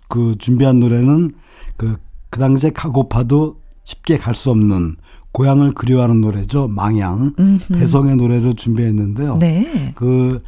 그 0.07 0.35
준비한 0.39 0.79
노래는 0.79 1.33
그, 1.77 1.97
그 2.31 2.39
당시에 2.39 2.71
가고파도 2.71 3.57
쉽게 3.83 4.17
갈 4.17 4.33
수 4.33 4.49
없는 4.51 4.95
고향을 5.31 5.73
그리워하는 5.73 6.21
노래죠. 6.21 6.67
망양. 6.67 7.33
음흠. 7.39 7.73
배성의 7.73 8.15
노래를 8.17 8.53
준비했는데요. 8.53 9.37
네. 9.39 9.93
그, 9.95 10.41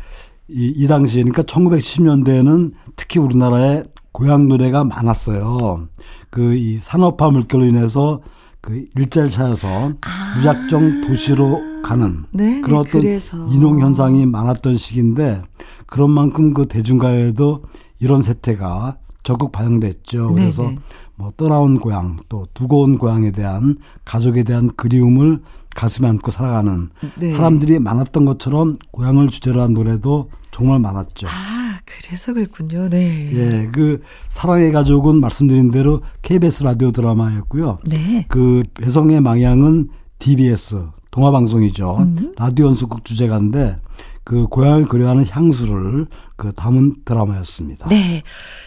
이, 0.49 0.73
이 0.75 0.87
당시에, 0.87 1.23
그러니까 1.23 1.43
1970년대에는 1.43 2.71
특히 2.95 3.19
우리나라에 3.19 3.83
고향 4.11 4.47
노래가 4.47 4.83
많았어요. 4.83 5.87
그 6.29 6.53
이 6.55 6.77
산업화 6.77 7.29
물결로 7.29 7.65
인해서 7.65 8.21
그 8.61 8.85
일자를 8.95 9.29
찾아서 9.29 9.67
아. 10.01 10.35
무작정 10.37 11.01
도시로 11.05 11.61
가는 11.83 12.23
네네, 12.31 12.61
그런 12.61 12.79
어떤 12.79 13.01
그래서. 13.01 13.37
인용 13.49 13.81
현상이 13.81 14.25
많았던 14.25 14.75
시기인데 14.75 15.41
그런 15.85 16.11
만큼 16.11 16.53
그 16.53 16.65
대중가요에도 16.67 17.63
이런 17.99 18.21
세태가 18.21 18.97
적극 19.23 19.51
반영됐죠. 19.51 20.31
그래서 20.33 20.63
네네. 20.63 20.77
뭐 21.15 21.31
떠나온 21.37 21.79
고향 21.79 22.17
또 22.29 22.47
두고 22.53 22.83
온 22.83 22.97
고향에 22.97 23.31
대한 23.31 23.77
가족에 24.05 24.43
대한 24.43 24.69
그리움을 24.75 25.41
가슴에 25.75 26.07
안고 26.07 26.31
살아가는 26.31 26.89
네. 27.19 27.31
사람들이 27.31 27.79
많았던 27.79 28.25
것처럼 28.25 28.77
고향을 28.91 29.29
주제로 29.29 29.61
한 29.61 29.73
노래도 29.73 30.29
정말 30.51 30.79
많았죠. 30.79 31.27
아, 31.27 31.79
그래. 31.85 31.99
그래서 32.07 32.33
그랬군요. 32.33 32.89
네. 32.89 33.31
예, 33.33 33.69
그 33.71 34.01
사랑의 34.29 34.71
가족은 34.71 35.19
말씀드린 35.19 35.71
대로 35.71 36.01
KBS 36.21 36.63
라디오 36.63 36.91
드라마였고요. 36.91 37.79
네. 37.87 38.25
그 38.29 38.61
배성의 38.75 39.21
망향은 39.21 39.89
DBS 40.19 40.85
동화 41.09 41.31
방송이죠. 41.31 41.97
음. 41.99 42.33
라디오 42.37 42.67
연속극 42.67 43.03
주제가인데 43.03 43.77
그 44.23 44.47
고향을 44.47 44.85
그려하는 44.85 45.25
향수를 45.27 46.07
그 46.43 46.51
담은 46.53 46.95
드라마였습니다. 47.05 47.87
네. 47.87 48.21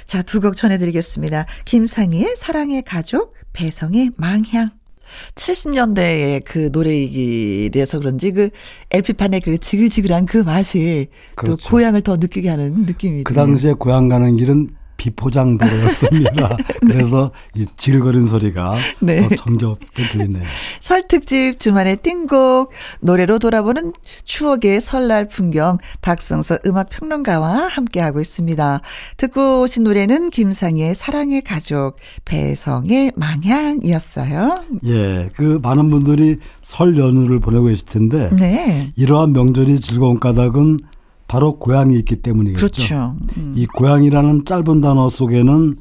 자, 0.07 0.23
두 0.23 0.41
곡 0.41 0.57
전해드리겠습니다. 0.57 1.45
김상희의 1.67 2.35
사랑의 2.37 2.83
가족, 2.83 3.35
배성의 3.53 4.13
망향. 4.17 4.71
70년대의 5.35 6.43
그 6.45 6.71
노래이기라서 6.73 8.01
그런지 8.01 8.33
그 8.33 8.49
LP판의 8.91 9.41
그 9.41 9.59
지글지글한 9.59 10.25
그 10.27 10.39
맛이 10.39 11.09
그렇죠. 11.37 11.57
또 11.59 11.71
고향을 11.71 12.01
더 12.01 12.17
느끼게 12.17 12.49
하는 12.49 12.87
느낌이 12.87 13.25
그 13.25 13.35
당시에 13.35 13.75
고향 13.75 14.09
가는 14.09 14.37
길은 14.37 14.69
비포장 14.97 15.59
도로였습니다. 15.59 16.57
그래서 16.81 17.31
이 17.55 17.67
질거린 17.77 18.27
소리가 18.27 18.77
네. 19.01 19.29
더 19.29 19.35
정겹게 19.37 20.07
들리네요. 20.09 20.43
설 20.81 21.07
특집 21.07 21.59
주말의 21.61 21.97
띵곡 21.99 22.71
노래로 23.01 23.39
돌아보는 23.39 23.93
추억의 24.25 24.81
설날 24.81 25.29
풍경 25.29 25.79
박성서 26.03 26.59
음악 26.67 26.91
평론가와 26.91 27.69
함께 27.69 28.01
하고 28.01 28.21
있습니다. 28.21 28.81
듣고 29.17 29.63
오신 29.63 29.85
노래는 29.85 30.31
김상의 30.31 30.95
사랑의 30.95 31.43
가족 31.43 31.97
배성의 32.25 33.13
망향이었어요. 33.17 34.65
예, 34.85 35.31
그 35.35 35.61
많은 35.63 35.91
분들이 35.91 36.37
설 36.63 36.97
연휴를 36.97 37.41
보내고 37.41 37.67
계실 37.67 37.87
텐데 37.87 38.31
네. 38.39 38.93
이러한 38.97 39.33
명절이 39.33 39.81
즐거운 39.81 40.19
까닭은 40.19 40.79
바로 41.29 41.59
고향이 41.59 41.97
있기 41.99 42.17
때문이겠죠. 42.17 42.59
그렇죠. 42.61 43.17
음. 43.37 43.53
이 43.57 43.67
고향이라는 43.67 44.45
짧은 44.45 44.81
단어 44.81 45.09
속에는 45.09 45.77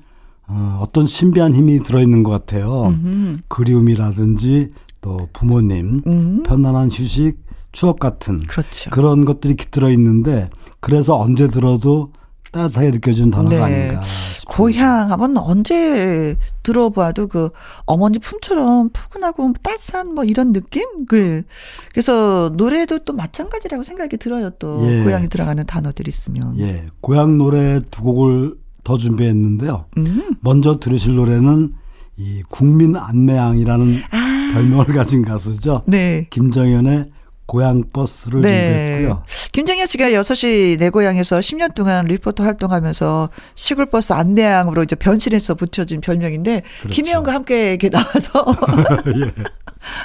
어, 0.47 0.79
어떤 0.81 1.07
신비한 1.07 1.53
힘이 1.53 1.79
들어있는 1.79 2.23
것 2.23 2.31
같아요. 2.31 2.87
음흠. 2.87 3.37
그리움이라든지 3.47 4.69
또 5.01 5.27
부모님, 5.33 6.01
음. 6.05 6.43
편안한 6.43 6.89
휴식, 6.91 7.43
추억 7.71 7.99
같은 7.99 8.41
그렇죠. 8.47 8.89
그런 8.89 9.25
것들이 9.25 9.55
들어 9.55 9.91
있는데 9.91 10.49
그래서 10.79 11.19
언제 11.19 11.47
들어도 11.47 12.11
따뜻하게 12.55 12.91
느껴지는 12.91 13.31
단어가 13.31 13.67
네. 13.67 13.87
아닌가. 13.89 14.01
고향 14.47 15.11
하면 15.11 15.37
언제 15.37 16.37
들어봐도 16.63 17.27
그 17.27 17.49
어머니 17.85 18.17
품처럼 18.17 18.89
푸근하고 18.93 19.51
따스한 19.61 20.15
뭐 20.15 20.23
이런 20.23 20.53
느낌? 20.53 21.05
그 21.05 21.43
그래서 21.91 22.51
노래도 22.55 22.99
또 22.99 23.11
마찬가지라고 23.11 23.83
생각이 23.83 24.15
들어요. 24.17 24.51
또 24.51 24.89
예. 24.89 25.03
고향이 25.03 25.27
들어가는 25.27 25.65
단어들이 25.65 26.07
있으면. 26.07 26.57
예. 26.59 26.85
고향 27.01 27.37
노래 27.37 27.81
두 27.91 28.03
곡을 28.03 28.55
더 28.85 28.97
준비했는데요. 28.97 29.85
음. 29.97 30.35
먼저 30.39 30.79
들으실 30.79 31.15
노래는 31.15 31.73
이 32.17 32.41
국민 32.49 32.95
안내양이라는 32.95 34.01
아. 34.11 34.51
별명을 34.53 34.85
가진 34.85 35.25
가수죠. 35.25 35.81
네. 35.87 36.27
김정현의 36.29 37.07
고향 37.45 37.83
버스를 37.93 38.41
네. 38.41 38.71
준비했고요. 38.71 39.23
김정현 39.51 39.87
씨가 39.87 40.09
6시 40.09 40.79
내 40.79 40.89
고향에서 40.89 41.39
10년 41.39 41.75
동안 41.75 42.05
리포터 42.05 42.43
활동하면서 42.43 43.29
시골 43.53 43.85
버스 43.87 44.13
안내양으로 44.13 44.83
이제 44.83 44.95
변신해서 44.95 45.55
붙여진 45.55 46.01
별명인데 46.01 46.63
그렇죠. 46.81 46.95
김혜영과 46.95 47.33
함께 47.33 47.69
이렇게 47.69 47.89
나와서 47.89 48.45
예. 49.07 49.43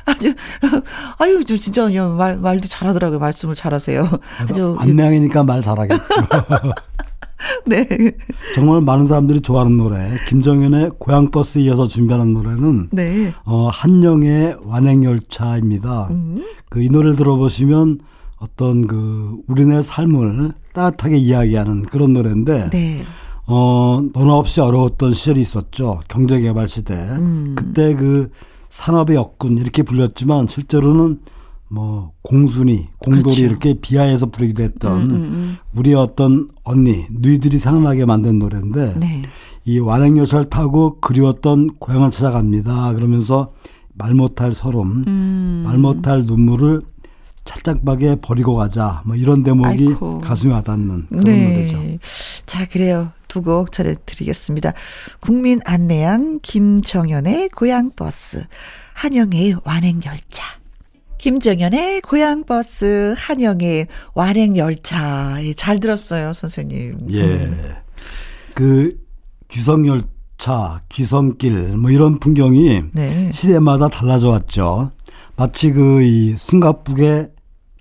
아주 0.05 0.35
아유 1.19 1.45
진짜 1.45 1.89
말 1.89 2.37
말도 2.37 2.69
잘하더라고요. 2.69 3.19
말씀을 3.19 3.55
잘하세요. 3.55 4.11
아주 4.39 4.77
안내양이니까 4.79 5.43
말 5.45 5.63
잘하겠죠. 5.63 6.03
네. 7.67 7.87
정말 8.55 8.81
많은 8.81 9.07
사람들이 9.07 9.41
좋아하는 9.41 9.77
노래. 9.77 10.11
김정현의 10.29 10.93
고향버스 10.99 11.59
이어서 11.61 11.87
준비하는 11.87 12.33
노래는 12.33 12.89
네. 12.93 13.33
어, 13.45 13.69
한영의 13.69 14.57
완행열차입니다. 14.65 16.09
음. 16.11 16.45
그이 16.69 16.89
노래를 16.89 17.17
들어보시면 17.17 18.01
어떤 18.39 18.87
그 18.87 19.37
우리네 19.49 19.83
삶을 19.83 20.53
따뜻하게 20.73 21.17
이야기하는 21.17 21.83
그런 21.83 22.13
노래인데 22.13 22.71
네. 22.71 23.03
어, 23.47 24.01
너나 24.13 24.35
없이 24.35 24.61
어려웠던 24.61 25.13
시절이 25.13 25.41
있었죠. 25.41 26.01
경제개발 26.09 26.69
시대. 26.69 26.95
음. 26.95 27.55
그때 27.57 27.95
그 27.95 28.31
산업의 28.69 29.17
역군 29.17 29.59
이렇게 29.59 29.83
불렸지만 29.83 30.47
실제로는 30.47 31.21
뭐 31.73 32.13
공순이, 32.23 32.89
공돌이 32.99 33.23
그렇죠. 33.23 33.41
이렇게 33.45 33.75
비하해서 33.81 34.27
부르기도 34.27 34.63
했던 34.65 35.03
음, 35.03 35.11
음, 35.11 35.15
음. 35.15 35.57
우리 35.75 35.95
어떤 35.95 36.49
언니, 36.65 37.07
누이들이 37.13 37.59
생각나게 37.61 38.05
만든 38.07 38.41
노래인데 38.41 38.95
네. 38.99 39.23
이 39.65 39.79
완행열차를 39.79 40.47
타고 40.47 40.99
그리웠던 41.01 41.77
고향을 41.79 42.11
찾아갑니다. 42.11 42.93
그러면서 42.95 43.53
말 43.95 44.15
못할 44.15 44.53
서름, 44.53 45.05
음. 45.07 45.63
말 45.65 45.79
못할 45.79 46.25
눈물을 46.25 46.83
찰짝박에 47.45 48.17
버리고 48.17 48.55
가자. 48.57 49.03
뭐 49.07 49.15
이런 49.15 49.43
대목이 49.45 49.69
아이고. 49.69 50.19
가슴에 50.19 50.53
와닿는 50.53 51.07
그런 51.09 51.25
네. 51.25 51.69
노래죠. 51.73 51.99
자, 52.47 52.67
그래요. 52.67 53.13
두 53.29 53.43
곡 53.43 53.71
전해드리겠습니다. 53.71 54.73
국민 55.21 55.61
안내양 55.65 56.41
김정현의 56.43 57.51
고향버스, 57.51 58.45
한영의 58.95 59.55
완행열차. 59.65 60.60
김정현의 61.21 62.01
고향버스, 62.01 63.15
한영의 63.15 63.89
완행열차. 64.15 65.37
잘 65.55 65.79
들었어요, 65.79 66.33
선생님. 66.33 66.97
예. 67.11 67.23
음. 67.23 67.75
그 68.55 68.99
귀성열차, 69.49 70.81
귀성길, 70.89 71.77
뭐 71.77 71.91
이런 71.91 72.19
풍경이 72.21 72.85
네. 72.95 73.31
시대마다 73.35 73.89
달라져 73.89 74.31
왔죠. 74.31 74.93
마치 75.37 75.73
그 75.73 76.03
이 76.03 76.35
숨가쁘게 76.37 77.29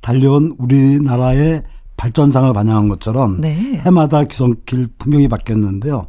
달려온 0.01 0.53
우리나라의 0.57 1.63
발전상을 1.95 2.51
반영한 2.51 2.89
것처럼 2.89 3.39
네. 3.39 3.79
해마다 3.85 4.25
귀성길 4.25 4.89
풍경이 4.97 5.29
바뀌었는데요. 5.29 6.07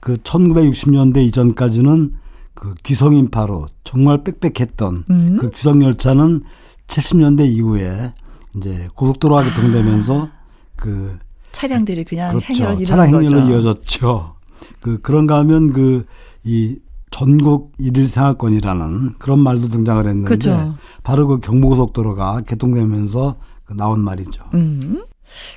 그 0.00 0.14
1960년대 0.14 1.18
이전까지는 1.26 2.14
그 2.54 2.72
귀성인파로 2.82 3.66
정말 3.84 4.24
빽빽했던 4.24 5.04
음. 5.10 5.36
그 5.38 5.50
귀성열차는 5.50 6.44
70년대 6.92 7.46
이후에 7.50 8.12
이제 8.56 8.88
고속도로가 8.94 9.42
개통되면서 9.44 10.24
아. 10.26 10.32
그 10.76 11.18
차량들이 11.52 12.04
그냥 12.04 12.38
그렇죠. 12.38 12.64
행렬 12.64 12.84
차량 12.84 13.06
행렬로 13.08 13.50
이어졌죠. 13.50 14.36
그 14.80 14.98
그런가 15.00 15.38
하면 15.38 15.72
그 15.72 16.06
이 16.44 16.76
전국 17.10 17.72
일일 17.78 18.08
생활권이라는 18.08 19.14
그런 19.18 19.38
말도 19.40 19.68
등장을 19.68 20.04
했는데 20.06 20.26
그렇죠. 20.26 20.74
바로 21.02 21.26
그 21.26 21.38
경부고속도로가 21.40 22.42
개통되면서 22.46 23.36
그 23.64 23.74
나온 23.74 24.02
말이죠. 24.02 24.42
음. 24.54 25.04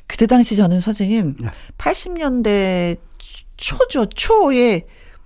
그때 0.06 0.26
당시 0.28 0.56
저는 0.56 0.80
선생님 0.80 1.36
네. 1.40 1.50
80년대 1.78 2.98
초죠 3.58 4.06
초에 4.08 4.86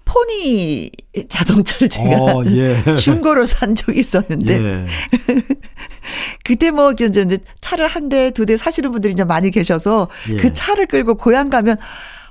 포니 0.09 0.89
자동차를 1.29 1.87
제가 1.89 2.15
어, 2.15 2.43
예. 2.49 2.95
중고로 2.95 3.45
산 3.45 3.75
적이 3.75 3.99
있었는데 3.99 4.59
예. 4.59 4.85
그때 6.43 6.71
뭐 6.71 6.91
이제 6.93 7.37
차를 7.61 7.87
한 7.87 8.09
대, 8.09 8.31
두 8.31 8.45
대 8.45 8.57
사시는 8.57 8.91
분들이 8.91 9.13
이제 9.13 9.23
많이 9.23 9.51
계셔서 9.51 10.07
예. 10.29 10.37
그 10.37 10.51
차를 10.51 10.87
끌고 10.87 11.15
고향 11.15 11.49
가면 11.51 11.77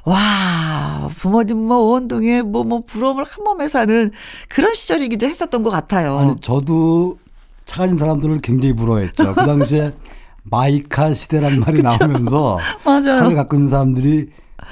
와, 0.05 1.09
부모님 1.19 1.59
뭐 1.59 1.77
원동에 1.79 2.43
뭐, 2.43 2.65
뭐 2.65 2.83
부러움을 2.85 3.25
한 3.25 3.45
몸에 3.45 3.69
사는 3.69 4.11
그런 4.49 4.75
시절이기도 4.75 5.27
했었던 5.27 5.63
것 5.63 5.71
같아요. 5.71 6.19
아니, 6.19 6.37
저도 6.41 7.19
차 7.67 7.83
가진 7.83 7.99
사람들을 7.99 8.41
굉장히 8.41 8.75
부러워했죠. 8.75 9.35
그 9.35 9.45
당시에 9.45 9.93
마이카 10.45 11.13
시대란 11.15 11.61
말이? 11.61 11.83
나오면서. 11.83 12.59
차를 12.85 13.35
갖고 13.37 13.57
있는 13.57 13.69
사람들이 13.69 14.31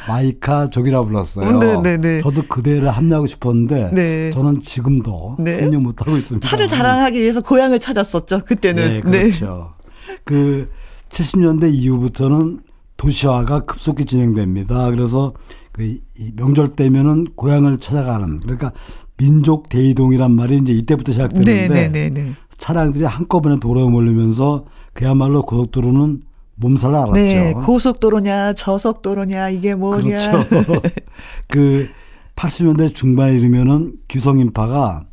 마이카족이라 0.09 1.05
불렀어요. 1.05 1.59
네네네. 1.59 1.83
네, 1.83 1.97
네. 1.99 2.23
저도 2.23 2.43
그대를 2.43 2.91
합류하고 2.91 3.27
싶었는데 3.27 3.91
네. 3.93 4.31
저는 4.31 4.61
지금도 4.61 5.37
네. 5.39 5.63
합류 5.63 5.81
못하고 5.81 6.17
있습니다. 6.17 6.49
차를 6.49 6.69
자랑하기 6.69 7.21
위해서 7.21 7.41
고향을 7.41 7.79
찾았었죠. 7.79 8.45
그때는. 8.45 8.89
네, 8.89 9.01
그렇죠. 9.01 9.71
네. 10.09 10.17
그 10.25 10.71
70년대 11.11 11.73
이후부터는 11.73 12.61
도시화가 12.97 13.61
급속히 13.61 14.05
진행됩니다. 14.05 14.91
그래서 14.91 15.33
그 15.73 15.99
명절 16.37 16.69
때면은 16.69 17.27
고향을 17.37 17.79
찾아가는 17.79 18.41
그러니까 18.41 18.73
민족 19.19 19.69
대이동이란 19.69 20.35
말이 20.35 20.59
이제 20.59 20.73
이때부터 20.73 21.13
시작되는데. 21.13 22.35
차량들이 22.59 23.05
한꺼번에 23.05 23.61
도로에 23.61 23.87
몰리면서 23.87 24.65
그야말로 24.95 25.43
고속도로는 25.43 26.23
몸살 26.57 26.95
알았죠. 26.95 27.13
네, 27.15 27.53
고속도로냐 27.53 28.55
저속도로냐 28.55 29.51
이게 29.51 29.75
뭐냐. 29.75 30.19
그렇죠. 30.31 30.81
그 31.49 31.89
80년대 32.35 32.95
중반에 32.95 33.35
이르면은 33.35 33.95
귀성인파가 34.09 35.05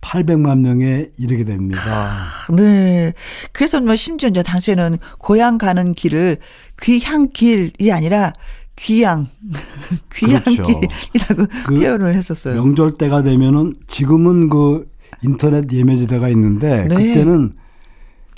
800만 0.00 0.60
명에 0.60 1.10
이르게 1.16 1.44
됩니다. 1.44 1.82
네. 2.56 3.12
그래서 3.52 3.80
뭐 3.80 3.96
심지어 3.96 4.28
이제 4.28 4.42
당시에는 4.42 4.98
고향 5.18 5.58
가는 5.58 5.94
길을 5.94 6.38
귀향길이 6.80 7.92
아니라 7.92 8.32
귀양 8.76 9.26
귀양길이라고 10.14 10.88
그렇죠. 11.34 11.62
그 11.66 11.74
표현을 11.74 12.14
했었어요. 12.14 12.54
명절 12.54 12.98
때가 12.98 13.22
되면은 13.22 13.74
지금은 13.88 14.48
그 14.48 14.88
인터넷 15.24 15.72
예매지대가 15.72 16.28
있는데 16.28 16.86
네. 16.86 16.94
그때는 16.94 17.54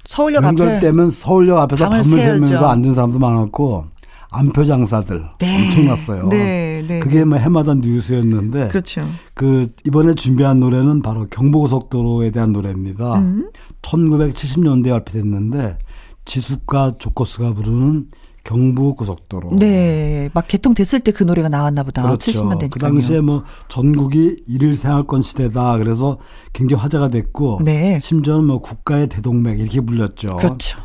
서울역 0.09 0.43
앞에 0.43 0.79
때면 0.79 1.11
서울역 1.11 1.59
앞에서 1.59 1.91
밤을, 1.91 2.03
밤을 2.03 2.19
새면서 2.19 2.67
앉은 2.67 2.95
사람도 2.95 3.19
많았고 3.19 3.85
안표 4.31 4.65
장사들 4.65 5.23
네. 5.39 5.67
엄청났어요. 5.67 6.29
네, 6.31 6.83
네, 6.87 7.01
그게 7.01 7.27
뭐 7.27 7.37
해마다 7.37 7.75
뉴스였는데. 7.75 8.69
그렇죠. 8.69 9.07
그 9.35 9.71
이번에 9.87 10.15
준비한 10.15 10.61
노래는 10.61 11.03
바로 11.03 11.27
경부고속도로에 11.29 12.31
대한 12.31 12.55
노래입니다. 12.55 13.19
음. 13.19 13.51
1970년대에 13.83 14.91
발표됐는데 14.93 15.77
지숙과 16.25 16.93
조커스가 16.99 17.53
부르는 17.53 18.07
경부 18.49 18.95
고속도로. 18.95 19.57
네, 19.57 20.31
막 20.33 20.47
개통됐을 20.49 21.01
때 21.01 21.13
그 21.13 21.25
노래가 21.25 21.49
나왔나 21.51 21.83
보다. 21.83 22.03
그렇죠. 22.03 22.31
70년 22.31 22.59
되니까. 22.59 22.69
그 22.69 22.79
당시에 22.79 23.21
뭐 23.21 23.45
전국이 23.69 24.37
일일 24.47 24.75
생활권 24.77 25.21
시대다. 25.21 25.77
그래서 25.79 26.19
굉장히 26.53 26.81
화제가 26.83 27.09
됐고, 27.09 27.61
네. 27.65 27.99
심지어는 28.01 28.47
뭐 28.47 28.61
국가의 28.61 29.09
대동맥 29.09 29.61
이렇게 29.61 29.81
불렸죠. 29.81 30.37
그렇죠. 30.37 30.79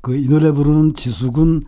그 0.00 0.14
이 0.16 0.26
노래 0.26 0.52
부르는 0.52 0.94
지숙은 0.94 1.64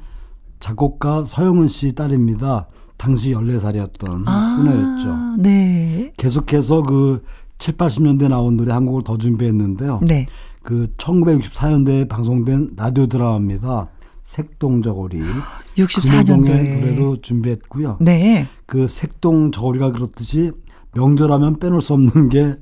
작곡가 0.61 1.25
서영은 1.25 1.67
씨 1.69 1.95
딸입니다. 1.95 2.69
당시 2.97 3.33
14살이었던 3.33 4.25
아, 4.27 4.57
소녀였죠. 4.57 5.41
네. 5.43 6.13
계속해서 6.17 6.83
그 6.83 7.23
7, 7.59 7.77
80년대 7.77 8.29
나온 8.29 8.57
노래 8.57 8.73
한 8.73 8.87
곡을 8.87 9.03
더 9.03 9.17
준비했는데요. 9.17 10.01
네. 10.07 10.27
그 10.63 10.87
1964년대에 10.99 12.09
방송된 12.09 12.73
라디오 12.77 13.07
드라마입니다. 13.07 13.89
색동저고리. 14.35 15.21
64년도에 15.77 16.81
노래도 16.81 17.17
준비했고요. 17.21 17.97
네. 18.01 18.47
그 18.67 18.87
색동저고리가 18.87 19.91
그렇듯이 19.91 20.53
명절하면 20.95 21.59
빼놓을 21.59 21.81
수 21.81 21.95
없는 21.95 22.29
게 22.29 22.55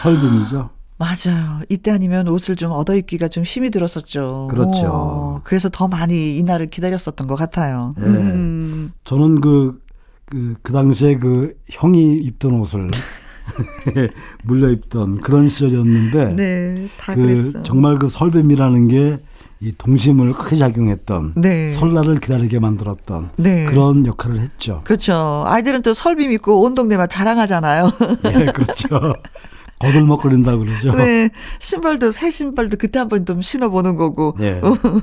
설금이죠. 0.00 0.70
맞아요. 0.96 1.60
이때 1.68 1.90
아니면 1.90 2.26
옷을 2.28 2.56
좀 2.56 2.72
얻어 2.72 2.94
입기가 2.94 3.28
좀 3.28 3.42
힘이 3.44 3.68
들었었죠. 3.70 4.48
그렇죠. 4.50 4.86
어, 4.90 5.40
그래서 5.44 5.68
더 5.70 5.88
많이 5.88 6.38
이 6.38 6.42
날을 6.42 6.68
기다렸었던 6.68 7.26
것 7.26 7.36
같아요. 7.36 7.94
네. 7.98 8.04
음. 8.06 8.92
저는 9.04 9.42
그, 9.42 9.78
그, 10.24 10.54
그 10.62 10.72
당시에 10.72 11.16
그 11.18 11.54
형이 11.68 12.14
입던 12.14 12.52
옷을 12.60 12.88
물려 14.44 14.70
입던 14.70 15.18
그런 15.20 15.48
시절이었는데. 15.50 16.34
네, 16.36 16.88
다 16.98 17.14
그 17.14 17.20
그랬어요. 17.22 17.62
정말 17.62 17.98
그 17.98 18.08
설뱀이라는 18.08 18.88
게 18.88 19.18
이 19.62 19.72
동심을 19.76 20.32
크게 20.32 20.56
작용했던 20.56 21.34
네. 21.36 21.68
설날을 21.70 22.18
기다리게 22.20 22.58
만들었던 22.60 23.30
네. 23.36 23.66
그런 23.66 24.06
역할을 24.06 24.40
했죠. 24.40 24.80
그렇죠. 24.84 25.44
아이들은 25.46 25.82
또 25.82 25.92
설빔 25.92 26.32
입고 26.32 26.62
온 26.62 26.74
동네만 26.74 27.08
자랑하잖아요. 27.10 27.90
네, 28.22 28.46
그렇죠. 28.52 28.88
거들먹거린다 29.80 30.56
그러죠. 30.56 30.92
네. 30.92 31.30
신발도 31.58 32.10
새 32.12 32.30
신발도 32.30 32.76
그때 32.78 32.98
한번 32.98 33.24
좀 33.26 33.42
신어보는 33.42 33.96
거고. 33.96 34.34
네. 34.38 34.60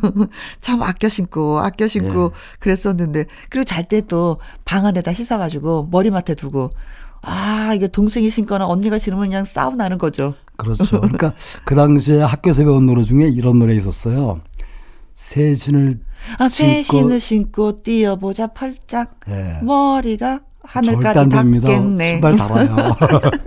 참 0.60 0.82
아껴 0.84 1.08
신고 1.10 1.60
아껴 1.60 1.88
신고 1.88 2.30
네. 2.30 2.36
그랬었는데 2.60 3.26
그리고 3.49 3.64
잘 3.64 3.84
때 3.84 4.01
또 4.01 4.38
방 4.66 4.86
안에다 4.86 5.14
씻어가지고 5.14 5.89
머리맡에 5.91 6.36
두고 6.36 6.72
아 7.28 7.73
이게 7.73 7.88
동생이 7.88 8.30
신거나 8.30 8.65
언니가 8.65 8.97
신으면 8.97 9.25
그냥 9.25 9.45
싸움 9.45 9.75
나는 9.75 9.97
거죠. 9.97 10.34
그렇죠. 10.55 10.86
그러니까 11.01 11.34
그 11.65 11.75
당시에 11.75 12.21
학교에서 12.21 12.63
배운 12.63 12.86
노래 12.86 13.03
중에 13.03 13.28
이런 13.28 13.59
노래 13.59 13.75
있었어요. 13.75 14.39
새 15.13 15.53
신을 15.53 15.99
아, 16.39 16.47
새 16.47 16.82
신을 16.84 17.19
신고 17.19 17.75
뛰어보자 17.75 18.47
팔짝 18.47 19.19
네. 19.28 19.59
머리가 19.61 20.39
하늘까지 20.63 21.30
닿겠네. 21.30 22.13
신발 22.13 22.38
달아요. 22.38 22.95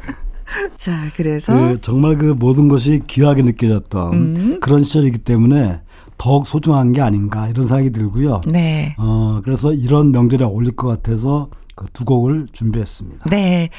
자, 0.77 0.93
그래서 1.17 1.53
그 1.53 1.81
정말 1.81 2.19
그 2.19 2.27
모든 2.27 2.69
것이 2.69 3.01
귀하게 3.07 3.43
느껴졌던 3.43 4.13
음. 4.13 4.61
그런 4.61 4.85
시절이기 4.85 5.19
때문에 5.19 5.81
더욱 6.19 6.47
소중한 6.47 6.93
게 6.93 7.01
아닌가 7.01 7.49
이런 7.49 7.67
생각이 7.67 7.93
들고요. 7.93 8.43
네. 8.47 8.95
어, 8.99 9.41
그래서 9.43 9.73
이런 9.73 10.13
명절에 10.13 10.45
어울릴 10.45 10.73
것 10.73 10.87
같아서 10.89 11.49
그 11.81 11.87
두 11.95 12.05
곡을 12.05 12.47
준비했습니다. 12.53 13.31
네. 13.31 13.71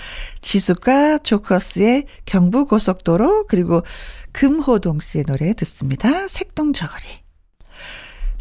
지수가 0.41 1.19
조커스의 1.19 2.05
경부고속도로 2.25 3.45
그리고 3.47 3.83
금호동 4.31 4.99
씨의 4.99 5.25
노래 5.25 5.53
듣습니다. 5.53 6.27
색동저고리. 6.27 7.21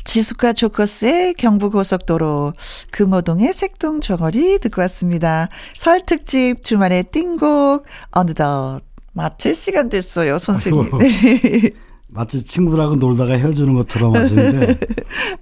지수카 0.04 0.54
조커스의 0.54 1.34
경부고속도로 1.34 2.54
금호동의 2.90 3.52
색동저거리 3.52 4.58
듣고 4.60 4.80
왔습니다. 4.80 5.50
설 5.76 6.00
특집 6.06 6.62
주말에 6.62 7.02
띵곡 7.02 7.84
어느덧 8.12 8.80
마칠 9.12 9.54
시간 9.54 9.90
됐어요, 9.90 10.38
선생님. 10.38 10.90
마치 12.08 12.42
친구들하고 12.42 12.96
놀다가 12.96 13.34
헤어지는 13.34 13.74
것처럼 13.74 14.16
하시는데 14.16 14.78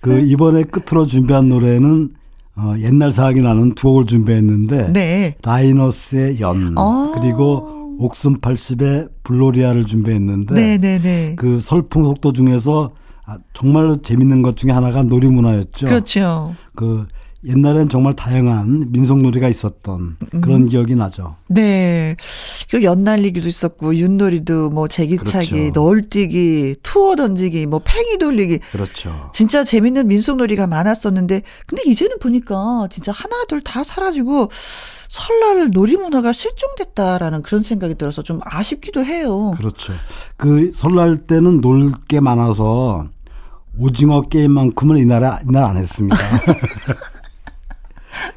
그 0.01 0.19
이번에 0.19 0.65
끝으로 0.65 1.07
준비한 1.07 1.49
노래는 1.49 2.18
어, 2.59 2.75
옛날 2.81 3.13
생각이 3.13 3.41
나는 3.41 3.75
두 3.75 3.89
곡을 3.89 4.07
준비했는데 4.07 4.93
네. 4.93 5.35
라이너스의 5.43 6.41
연 6.41 6.75
아~ 6.77 7.13
그리고 7.15 7.97
옥슨 7.99 8.39
80의 8.39 9.11
블로리아를 9.23 9.85
준비했는데 9.85 10.55
네네네. 10.55 10.79
네, 10.79 10.99
네. 11.01 11.35
그 11.37 11.61
설풍 11.61 12.05
속도 12.05 12.33
중에서 12.33 12.91
아, 13.25 13.39
정말로 13.53 13.97
재밌는 13.97 14.43
것 14.43 14.57
중에 14.57 14.73
하나가 14.73 15.03
놀이문화였죠. 15.03 15.87
그렇죠. 15.87 16.55
그 16.75 17.07
옛날엔 17.45 17.89
정말 17.89 18.15
다양한 18.15 18.91
민속놀이가 18.91 19.49
있었던 19.49 20.17
그런 20.41 20.63
음. 20.63 20.69
기억이 20.69 20.97
나죠. 20.97 21.37
네. 21.47 22.17
그 22.69 22.83
연날리기도 22.83 23.49
있었고, 23.49 23.95
윷놀이도 23.97 24.71
뭐 24.71 24.89
제기차기, 24.89 25.71
그렇죠. 25.71 25.81
널뛰기, 25.81 26.77
투어 26.83 27.15
던지기, 27.15 27.67
뭐 27.67 27.81
팽이 27.85 28.19
돌리기. 28.19 28.59
그렇죠. 28.73 29.31
진짜 29.33 29.63
재밌는 29.63 30.09
민속놀이가 30.09 30.67
많았었는데, 30.67 31.43
근데 31.67 31.83
이제는 31.87 32.19
보니까 32.19 32.89
진짜 32.91 33.13
하나 33.13 33.45
둘 33.47 33.61
다 33.63 33.85
사라지고, 33.85 34.51
설날 35.09 35.71
놀이 35.71 35.97
문화가 35.97 36.33
실종됐다라는 36.33 37.43
그런 37.43 37.63
생각이 37.63 37.95
들어서 37.95 38.21
좀 38.23 38.41
아쉽기도 38.45 39.05
해요. 39.05 39.53
그렇죠. 39.57 39.93
그 40.37 40.71
설날 40.75 41.17
때는 41.19 41.61
놀 41.61 41.93
게 42.09 42.19
많아서 42.21 43.07
오징어 43.79 44.23
게임만큼은 44.23 44.97
이날에 44.97 45.29
이날 45.49 45.65
안 45.65 45.77
했습니다. 45.77 46.17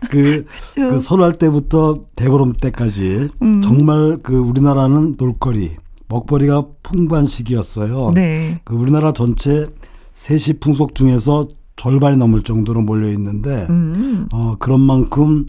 그, 0.10 0.46
그 0.76 1.00
설날 1.00 1.34
때부터 1.34 1.96
대보름 2.16 2.54
때까지 2.54 3.30
음. 3.42 3.62
정말 3.62 4.20
그 4.22 4.38
우리나라는 4.38 5.16
놀거리, 5.18 5.76
먹거리가 6.08 6.66
풍부한 6.84 7.26
시기였어요. 7.26 8.12
네. 8.14 8.60
그 8.64 8.76
우리나라 8.76 9.14
전체 9.14 9.68
세시 10.14 10.60
풍속 10.60 10.96
중에서 10.96 11.48
절반이 11.78 12.18
넘을 12.18 12.44
정도로 12.44 12.82
몰려 12.82 13.10
있는데 13.10 13.66
음. 13.70 14.28
어 14.34 14.56
그런 14.60 14.82
만큼 14.82 15.48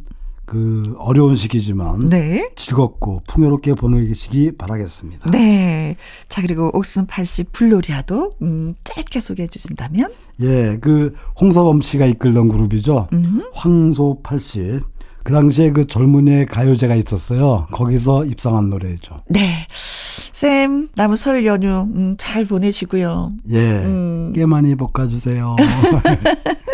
그 0.52 0.94
어려운 0.98 1.34
시기지만 1.34 2.10
네. 2.10 2.50
즐겁고 2.56 3.22
풍요롭게 3.26 3.72
보내시기 3.72 4.52
바라겠습니다. 4.58 5.30
네. 5.30 5.96
자 6.28 6.42
그리고 6.42 6.70
옥슨 6.74 7.06
80 7.06 7.52
블로리아도 7.52 8.34
음, 8.42 8.74
짧게 8.84 9.20
소개해 9.20 9.46
주신다면? 9.46 10.12
예, 10.42 10.76
그 10.78 11.14
홍서범 11.40 11.80
씨가 11.80 12.04
이끌던 12.04 12.48
그룹이죠. 12.48 13.08
음. 13.14 13.42
황소 13.54 14.20
80. 14.22 14.82
그 15.22 15.32
당시에 15.32 15.70
그 15.70 15.86
젊은이의 15.86 16.44
가요제가 16.44 16.96
있었어요. 16.96 17.66
거기서 17.70 18.26
입상한 18.26 18.68
노래죠. 18.68 19.16
네. 19.28 19.66
쌤, 19.70 20.90
남은 20.96 21.16
설 21.16 21.46
연휴, 21.46 21.86
음, 21.94 22.16
잘 22.18 22.44
보내시고요. 22.44 23.32
예. 23.52 23.56
음. 23.56 24.32
꽤 24.34 24.44
많이 24.44 24.74
볶아주세요. 24.74 25.56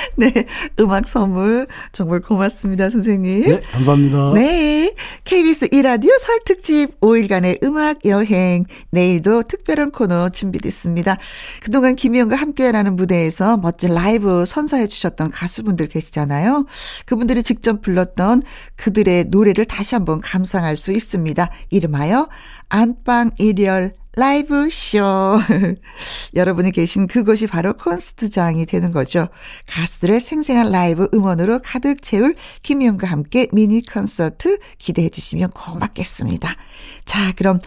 네. 0.16 0.32
음악 0.78 1.06
선물 1.06 1.66
정말 1.92 2.20
고맙습니다, 2.20 2.90
선생님. 2.90 3.42
네, 3.42 3.60
감사합니다. 3.72 4.32
네. 4.34 4.94
KBS 5.24 5.68
이라디오 5.72 6.12
설 6.18 6.40
특집 6.44 7.00
5일간의 7.00 7.62
음악 7.64 8.04
여행. 8.06 8.64
내일도 8.90 9.42
특별한 9.42 9.90
코너 9.90 10.28
준비됐습니다. 10.30 11.16
그동안 11.62 11.96
김희영과 11.96 12.36
함께라는 12.36 12.96
무대에서 12.96 13.56
멋진 13.56 13.94
라이브 13.94 14.44
선사해 14.46 14.86
주셨던 14.86 15.30
가수분들 15.30 15.88
계시잖아요. 15.88 16.66
그분들이 17.06 17.42
직접 17.42 17.80
불렀던 17.80 18.42
그들의 18.76 19.26
노래를 19.28 19.64
다시 19.64 19.94
한번 19.94 20.20
감상할 20.20 20.76
수 20.76 20.92
있습니다. 20.92 21.50
이름하여 21.70 22.28
안방 22.70 23.32
일열 23.36 23.94
라이브 24.16 24.68
쇼. 24.70 24.98
여러분이 26.34 26.72
계신 26.72 27.06
그곳이 27.06 27.46
바로 27.46 27.74
콘스트장이 27.74 28.66
되는 28.66 28.90
거죠. 28.90 29.28
가수들의 29.68 30.18
생생한 30.18 30.70
라이브 30.70 31.08
음원으로 31.14 31.60
가득 31.62 32.02
채울 32.02 32.34
김희영과 32.62 33.06
함께 33.06 33.46
미니 33.52 33.82
콘서트 33.82 34.58
기대해 34.78 35.08
주시면 35.10 35.50
고맙겠습니다. 35.50 36.56
자, 37.04 37.32
그럼 37.36 37.60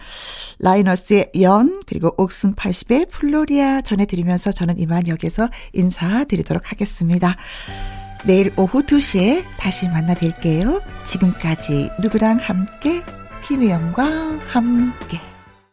라이너스의 0.59 1.31
연 1.41 1.81
그리고 1.85 2.13
옥슨 2.17 2.55
80의 2.55 3.09
플로리아 3.09 3.81
전해드리면서 3.81 4.51
저는 4.51 4.79
이만 4.79 5.07
여기서 5.07 5.49
인사드리도록 5.73 6.71
하겠습니다. 6.71 7.37
내일 8.25 8.53
오후 8.57 8.83
2시에 8.83 9.45
다시 9.57 9.87
만나 9.87 10.13
뵐게요. 10.13 10.81
지금까지 11.05 11.89
누구랑 12.01 12.37
함께 12.37 13.01
김혜영과 13.43 14.03
함께 14.47 15.32